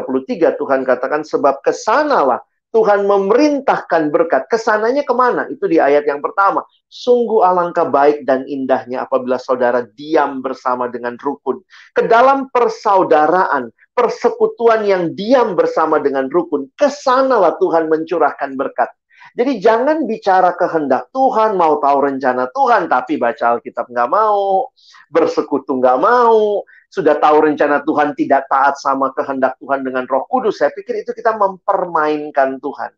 Tuhan 0.55 0.87
katakan 0.87 1.27
sebab 1.27 1.65
ke 1.65 1.75
sanalah 1.75 2.39
Tuhan 2.75 3.07
memerintahkan 3.09 4.13
berkat. 4.13 4.51
Ke 4.51 4.59
sananya 4.61 5.07
ke 5.07 5.15
mana? 5.17 5.47
Itu 5.49 5.65
di 5.71 5.81
ayat 5.81 6.05
yang 6.05 6.21
pertama. 6.21 6.67
Sungguh 6.87 7.41
alangkah 7.41 7.89
baik 7.89 8.27
dan 8.29 8.45
indahnya 8.45 9.07
apabila 9.09 9.41
saudara 9.41 9.87
diam 9.97 10.45
bersama 10.45 10.91
dengan 10.91 11.17
rukun. 11.17 11.63
Ke 11.97 12.05
dalam 12.05 12.53
persaudaraan, 12.53 13.73
persekutuan 13.97 14.85
yang 14.85 15.17
diam 15.17 15.57
bersama 15.57 16.03
dengan 16.03 16.29
rukun. 16.29 16.69
Ke 16.77 16.93
sanalah 16.93 17.57
Tuhan 17.57 17.89
mencurahkan 17.89 18.55
berkat. 18.59 18.93
Jadi 19.37 19.59
jangan 19.61 20.09
bicara 20.09 20.55
kehendak 20.57 21.13
Tuhan, 21.13 21.61
mau 21.61 21.77
tahu 21.77 21.99
rencana 22.09 22.49
Tuhan, 22.57 22.89
tapi 22.89 23.21
baca 23.21 23.59
Alkitab 23.59 23.91
nggak 23.91 24.09
mau, 24.09 24.71
bersekutu 25.13 25.77
nggak 25.77 25.99
mau, 26.01 26.65
sudah 26.91 27.19
tahu 27.19 27.51
rencana 27.51 27.83
Tuhan 27.83 28.15
tidak 28.15 28.47
taat 28.47 28.79
sama 28.79 29.11
kehendak 29.13 29.59
Tuhan 29.59 29.83
dengan 29.83 30.07
roh 30.07 30.25
kudus, 30.31 30.63
saya 30.63 30.71
pikir 30.73 31.03
itu 31.03 31.13
kita 31.13 31.35
mempermainkan 31.35 32.63
Tuhan. 32.63 32.95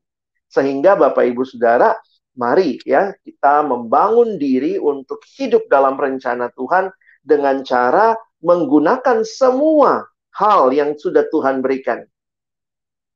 Sehingga 0.49 0.97
Bapak 0.97 1.25
Ibu 1.29 1.45
Saudara, 1.45 1.97
mari 2.39 2.79
ya 2.87 3.13
kita 3.21 3.67
membangun 3.67 4.39
diri 4.39 4.79
untuk 4.79 5.21
hidup 5.37 5.67
dalam 5.67 5.99
rencana 5.99 6.49
Tuhan 6.55 6.89
dengan 7.21 7.61
cara 7.67 8.15
menggunakan 8.41 9.27
semua 9.27 10.07
hal 10.39 10.71
yang 10.71 10.95
sudah 10.95 11.27
Tuhan 11.29 11.61
berikan. 11.61 12.07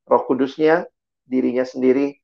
Roh 0.03 0.23
kudusnya, 0.27 0.83
dirinya 1.23 1.63
sendiri, 1.63 2.19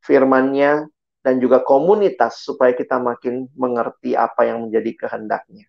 firmannya, 0.00 0.88
dan 1.20 1.36
juga 1.44 1.60
komunitas 1.60 2.40
supaya 2.40 2.72
kita 2.72 2.96
makin 2.96 3.52
mengerti 3.52 4.16
apa 4.16 4.48
yang 4.48 4.64
menjadi 4.64 5.06
kehendaknya. 5.06 5.68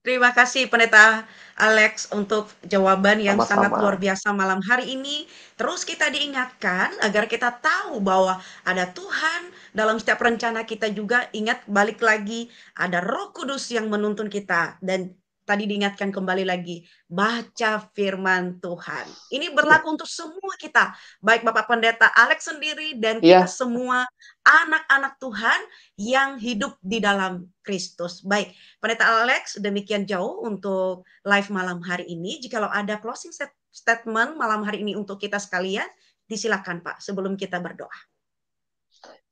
Terima 0.00 0.32
kasih 0.32 0.64
Pendeta 0.72 1.28
Alex 1.60 2.08
untuk 2.16 2.48
jawaban 2.64 3.20
yang 3.20 3.36
Sama-sama. 3.36 3.68
sangat 3.68 3.72
luar 3.76 3.96
biasa 4.00 4.32
malam 4.32 4.64
hari 4.64 4.96
ini. 4.96 5.28
Terus 5.60 5.84
kita 5.84 6.08
diingatkan 6.08 6.96
agar 7.04 7.28
kita 7.28 7.60
tahu 7.60 8.00
bahwa 8.00 8.40
ada 8.64 8.88
Tuhan 8.96 9.52
dalam 9.76 10.00
setiap 10.00 10.24
rencana 10.24 10.64
kita 10.64 10.88
juga. 10.88 11.28
Ingat 11.36 11.68
balik 11.68 12.00
lagi 12.00 12.48
ada 12.80 13.04
Roh 13.04 13.36
Kudus 13.36 13.68
yang 13.76 13.92
menuntun 13.92 14.32
kita 14.32 14.80
dan 14.80 15.19
tadi 15.50 15.66
diingatkan 15.66 16.14
kembali 16.14 16.46
lagi, 16.46 16.86
baca 17.10 17.82
firman 17.90 18.62
Tuhan. 18.62 19.06
Ini 19.34 19.50
berlaku 19.50 19.98
untuk 19.98 20.06
semua 20.06 20.54
kita, 20.54 20.94
baik 21.18 21.42
Bapak 21.42 21.66
Pendeta 21.66 22.06
Alex 22.14 22.46
sendiri 22.46 22.94
dan 23.02 23.18
Iya. 23.18 23.42
kita 23.42 23.50
semua 23.50 24.06
anak-anak 24.46 25.18
Tuhan 25.18 25.60
yang 25.98 26.38
hidup 26.38 26.78
di 26.78 27.02
dalam 27.02 27.50
Kristus. 27.66 28.22
Baik, 28.22 28.54
Pendeta 28.78 29.26
Alex, 29.26 29.58
demikian 29.58 30.06
jauh 30.06 30.46
untuk 30.46 31.02
live 31.26 31.50
malam 31.50 31.82
hari 31.82 32.06
ini. 32.06 32.38
Jikalau 32.38 32.70
ada 32.70 33.02
closing 33.02 33.34
statement 33.74 34.38
malam 34.38 34.62
hari 34.62 34.86
ini 34.86 34.94
untuk 34.94 35.18
kita 35.18 35.42
sekalian, 35.42 35.90
disilakan 36.30 36.78
Pak 36.78 37.02
sebelum 37.02 37.34
kita 37.34 37.58
berdoa. 37.58 37.90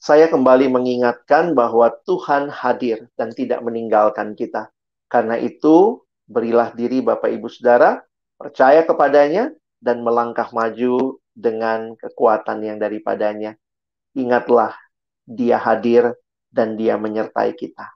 Saya 0.03 0.27
kembali 0.27 0.67
mengingatkan 0.67 1.55
bahwa 1.55 1.91
Tuhan 2.07 2.51
hadir 2.51 3.07
dan 3.15 3.31
tidak 3.31 3.63
meninggalkan 3.63 4.35
kita. 4.35 4.71
Karena 5.11 5.39
itu, 5.39 6.03
berilah 6.29 6.77
diri 6.77 7.01
Bapak 7.01 7.33
Ibu 7.33 7.49
Saudara, 7.49 8.05
percaya 8.37 8.85
kepadanya, 8.85 9.51
dan 9.81 10.05
melangkah 10.05 10.47
maju 10.53 11.17
dengan 11.33 11.97
kekuatan 11.97 12.61
yang 12.63 12.77
daripadanya. 12.77 13.57
Ingatlah, 14.13 14.77
dia 15.25 15.57
hadir 15.57 16.13
dan 16.53 16.77
dia 16.77 17.01
menyertai 17.01 17.57
kita. 17.57 17.89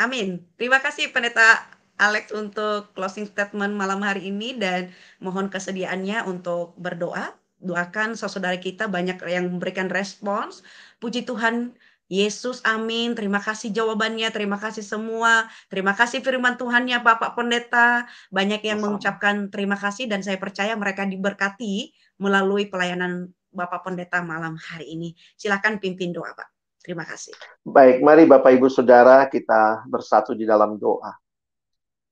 Amin. 0.00 0.42
Terima 0.56 0.80
kasih 0.80 1.12
Pendeta 1.12 1.62
Alex 2.00 2.32
untuk 2.32 2.90
closing 2.96 3.28
statement 3.28 3.76
malam 3.76 4.00
hari 4.02 4.32
ini 4.32 4.56
dan 4.56 4.90
mohon 5.20 5.52
kesediaannya 5.52 6.24
untuk 6.26 6.74
berdoa. 6.80 7.36
Doakan 7.62 8.18
saudara 8.18 8.58
kita 8.58 8.90
banyak 8.90 9.22
yang 9.30 9.46
memberikan 9.46 9.86
respons. 9.86 10.66
Puji 10.98 11.22
Tuhan, 11.22 11.78
Yesus, 12.12 12.60
amin. 12.68 13.16
Terima 13.16 13.40
kasih 13.40 13.72
jawabannya, 13.72 14.28
terima 14.36 14.60
kasih 14.60 14.84
semua. 14.84 15.48
Terima 15.72 15.96
kasih 15.96 16.20
firman 16.20 16.60
Tuhannya 16.60 17.00
Bapak 17.00 17.32
Pendeta. 17.32 18.04
Banyak 18.28 18.60
yang 18.68 18.84
mengucapkan 18.84 19.48
terima 19.48 19.80
kasih 19.80 20.12
dan 20.12 20.20
saya 20.20 20.36
percaya 20.36 20.76
mereka 20.76 21.08
diberkati 21.08 21.96
melalui 22.20 22.68
pelayanan 22.68 23.32
Bapak 23.48 23.88
Pendeta 23.88 24.20
malam 24.20 24.60
hari 24.60 24.92
ini. 24.92 25.16
Silakan 25.40 25.80
pimpin 25.80 26.12
doa, 26.12 26.36
Pak. 26.36 26.52
Terima 26.84 27.08
kasih. 27.08 27.32
Baik, 27.64 28.04
mari 28.04 28.28
Bapak 28.28 28.60
Ibu 28.60 28.68
Saudara 28.68 29.24
kita 29.32 29.88
bersatu 29.88 30.36
di 30.36 30.44
dalam 30.44 30.76
doa. 30.76 31.16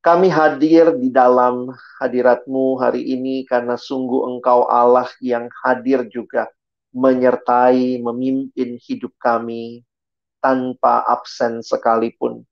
Kami 0.00 0.32
hadir 0.32 0.96
di 0.96 1.12
dalam 1.12 1.76
hadiratmu 2.00 2.80
hari 2.80 3.04
ini 3.04 3.44
karena 3.44 3.76
sungguh 3.76 4.32
Engkau 4.32 4.64
Allah 4.64 5.12
yang 5.20 5.44
hadir 5.60 6.08
juga 6.08 6.48
menyertai, 6.96 8.00
memimpin 8.00 8.80
hidup 8.80 9.12
kami 9.20 9.84
tanpa 10.40 11.04
absen 11.06 11.60
sekalipun. 11.62 12.42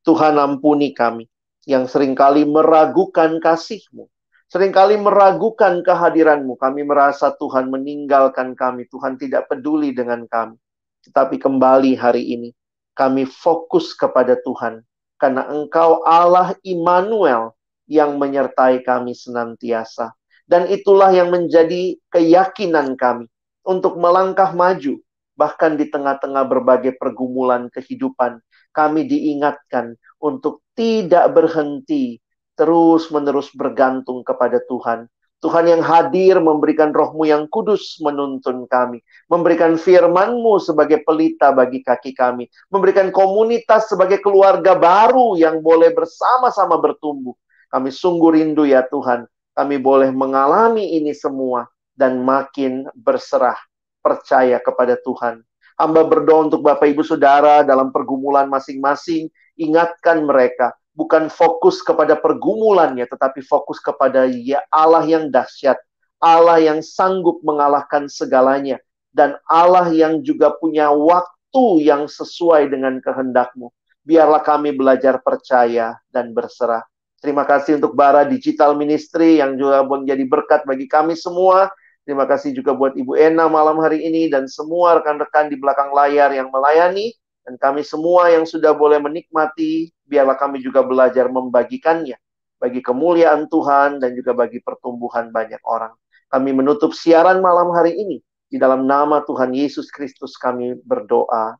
Tuhan 0.00 0.40
ampuni 0.40 0.96
kami 0.96 1.28
yang 1.68 1.84
sering 1.84 2.16
kali 2.16 2.48
meragukan 2.48 3.36
kasih-Mu. 3.42 4.08
Seringkali 4.50 4.98
meragukan 4.98 5.78
kehadiran-Mu. 5.86 6.58
Kami 6.58 6.82
merasa 6.82 7.30
Tuhan 7.38 7.70
meninggalkan 7.70 8.58
kami. 8.58 8.90
Tuhan 8.90 9.14
tidak 9.14 9.46
peduli 9.46 9.94
dengan 9.94 10.26
kami. 10.26 10.58
Tetapi 11.06 11.38
kembali 11.38 11.94
hari 11.94 12.34
ini, 12.34 12.50
kami 12.98 13.30
fokus 13.30 13.94
kepada 13.94 14.34
Tuhan. 14.42 14.82
Karena 15.22 15.46
Engkau 15.54 16.02
Allah 16.02 16.58
Immanuel 16.66 17.54
yang 17.86 18.18
menyertai 18.18 18.82
kami 18.82 19.14
senantiasa. 19.14 20.18
Dan 20.50 20.66
itulah 20.66 21.14
yang 21.14 21.30
menjadi 21.30 21.94
keyakinan 22.10 22.98
kami 22.98 23.30
untuk 23.62 24.02
melangkah 24.02 24.50
maju. 24.50 24.98
Bahkan 25.40 25.80
di 25.80 25.88
tengah-tengah 25.88 26.44
berbagai 26.44 27.00
pergumulan 27.00 27.72
kehidupan, 27.72 28.44
kami 28.76 29.08
diingatkan 29.08 29.96
untuk 30.20 30.60
tidak 30.76 31.32
berhenti, 31.32 32.20
terus-menerus 32.60 33.48
bergantung 33.56 34.20
kepada 34.20 34.60
Tuhan. 34.68 35.08
Tuhan 35.40 35.72
yang 35.72 35.80
hadir 35.80 36.36
memberikan 36.36 36.92
rohmu 36.92 37.24
yang 37.24 37.48
kudus 37.48 37.96
menuntun 38.04 38.68
kami. 38.68 39.00
Memberikan 39.24 39.80
firmanmu 39.80 40.60
sebagai 40.60 41.00
pelita 41.00 41.48
bagi 41.56 41.80
kaki 41.80 42.12
kami. 42.12 42.44
Memberikan 42.68 43.08
komunitas 43.08 43.88
sebagai 43.88 44.20
keluarga 44.20 44.76
baru 44.76 45.40
yang 45.40 45.64
boleh 45.64 45.96
bersama-sama 45.96 46.76
bertumbuh. 46.76 47.32
Kami 47.72 47.88
sungguh 47.88 48.36
rindu 48.36 48.68
ya 48.68 48.84
Tuhan. 48.84 49.24
Kami 49.56 49.80
boleh 49.80 50.12
mengalami 50.12 51.00
ini 51.00 51.16
semua. 51.16 51.64
Dan 51.96 52.20
makin 52.24 52.88
berserah, 52.96 53.60
percaya 54.00 54.58
kepada 54.60 54.98
Tuhan. 55.00 55.44
Hamba 55.80 56.04
berdoa 56.04 56.44
untuk 56.48 56.60
Bapak 56.60 56.92
Ibu 56.92 57.00
Saudara 57.00 57.64
dalam 57.64 57.88
pergumulan 57.88 58.44
masing-masing. 58.52 59.32
Ingatkan 59.56 60.24
mereka 60.28 60.76
bukan 60.92 61.32
fokus 61.32 61.80
kepada 61.80 62.18
pergumulannya, 62.18 63.08
tetapi 63.08 63.40
fokus 63.40 63.80
kepada 63.80 64.28
ya 64.28 64.60
Allah 64.68 65.00
yang 65.08 65.32
dahsyat, 65.32 65.80
Allah 66.20 66.60
yang 66.60 66.84
sanggup 66.84 67.40
mengalahkan 67.40 68.04
segalanya, 68.12 68.76
dan 69.08 69.40
Allah 69.48 69.88
yang 69.88 70.20
juga 70.20 70.52
punya 70.60 70.92
waktu 70.92 71.88
yang 71.88 72.04
sesuai 72.04 72.68
dengan 72.68 73.00
kehendakmu. 73.00 73.72
Biarlah 74.04 74.44
kami 74.44 74.76
belajar 74.76 75.20
percaya 75.24 75.96
dan 76.12 76.36
berserah. 76.36 76.84
Terima 77.20 77.44
kasih 77.44 77.76
untuk 77.76 77.92
Bara 77.92 78.24
Digital 78.24 78.72
Ministry 78.76 79.44
yang 79.44 79.56
juga 79.56 79.84
menjadi 79.84 80.24
berkat 80.24 80.64
bagi 80.64 80.88
kami 80.88 81.16
semua. 81.16 81.68
Terima 82.10 82.26
kasih 82.26 82.50
juga 82.58 82.74
buat 82.74 82.98
Ibu 82.98 83.14
Ena 83.14 83.46
malam 83.46 83.78
hari 83.78 84.02
ini 84.02 84.26
dan 84.26 84.50
semua 84.50 84.98
rekan-rekan 84.98 85.46
di 85.46 85.54
belakang 85.54 85.94
layar 85.94 86.34
yang 86.34 86.50
melayani. 86.50 87.14
Dan 87.46 87.54
kami 87.54 87.86
semua 87.86 88.26
yang 88.34 88.42
sudah 88.42 88.74
boleh 88.74 88.98
menikmati, 88.98 89.94
biarlah 90.10 90.34
kami 90.34 90.58
juga 90.58 90.82
belajar 90.82 91.30
membagikannya 91.30 92.18
bagi 92.58 92.82
kemuliaan 92.82 93.46
Tuhan 93.46 94.02
dan 94.02 94.18
juga 94.18 94.34
bagi 94.34 94.58
pertumbuhan 94.58 95.30
banyak 95.30 95.62
orang. 95.62 95.94
Kami 96.34 96.50
menutup 96.50 96.98
siaran 96.98 97.38
malam 97.38 97.70
hari 97.70 97.94
ini 97.94 98.18
di 98.50 98.58
dalam 98.58 98.90
nama 98.90 99.22
Tuhan 99.22 99.54
Yesus 99.54 99.86
Kristus 99.94 100.34
kami 100.34 100.82
berdoa. 100.82 101.54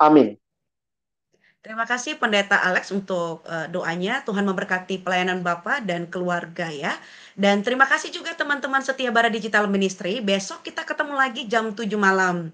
Amin. 0.00 0.40
Terima 1.60 1.84
kasih 1.84 2.16
Pendeta 2.16 2.56
Alex 2.56 2.88
untuk 2.88 3.44
uh, 3.44 3.68
doanya. 3.68 4.24
Tuhan 4.24 4.48
memberkati 4.48 5.04
pelayanan 5.04 5.44
Bapak 5.44 5.84
dan 5.84 6.08
keluarga 6.08 6.72
ya. 6.72 6.96
Dan 7.36 7.60
terima 7.60 7.84
kasih 7.84 8.08
juga 8.08 8.32
teman-teman 8.32 8.80
setia 8.80 9.12
Bara 9.12 9.28
Digital 9.28 9.68
Ministry. 9.68 10.24
Besok 10.24 10.64
kita 10.64 10.88
ketemu 10.88 11.20
lagi 11.20 11.44
jam 11.44 11.76
7 11.76 11.84
malam. 12.00 12.48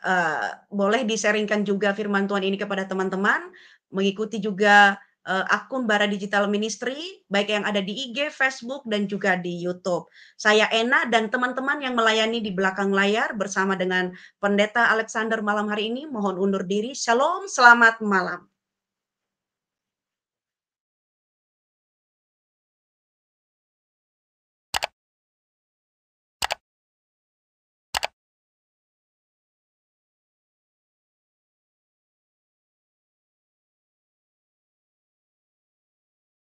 Uh, 0.00 0.48
boleh 0.72 1.04
disaringkan 1.04 1.68
juga 1.68 1.92
firman 1.92 2.24
Tuhan 2.24 2.48
ini 2.48 2.56
kepada 2.56 2.88
teman-teman. 2.88 3.44
Mengikuti 3.92 4.40
juga 4.40 4.96
uh, 5.26 5.44
akun 5.50 5.84
Bara 5.84 6.06
Digital 6.06 6.46
Ministry, 6.46 7.26
baik 7.26 7.50
yang 7.50 7.66
ada 7.66 7.82
di 7.82 7.92
IG, 8.08 8.30
Facebook, 8.32 8.86
dan 8.86 9.10
juga 9.10 9.34
di 9.36 9.58
YouTube. 9.58 10.06
Saya 10.38 10.70
Ena 10.70 11.04
dan 11.10 11.28
teman-teman 11.28 11.82
yang 11.82 11.98
melayani 11.98 12.40
di 12.40 12.54
belakang 12.54 12.94
layar 12.94 13.34
bersama 13.34 13.74
dengan 13.74 14.14
Pendeta 14.38 14.88
Alexander 14.94 15.42
malam 15.42 15.66
hari 15.66 15.90
ini. 15.90 16.06
Mohon 16.06 16.38
undur 16.40 16.64
diri. 16.64 16.94
Shalom, 16.94 17.50
selamat 17.50 18.00
malam. 18.00 18.55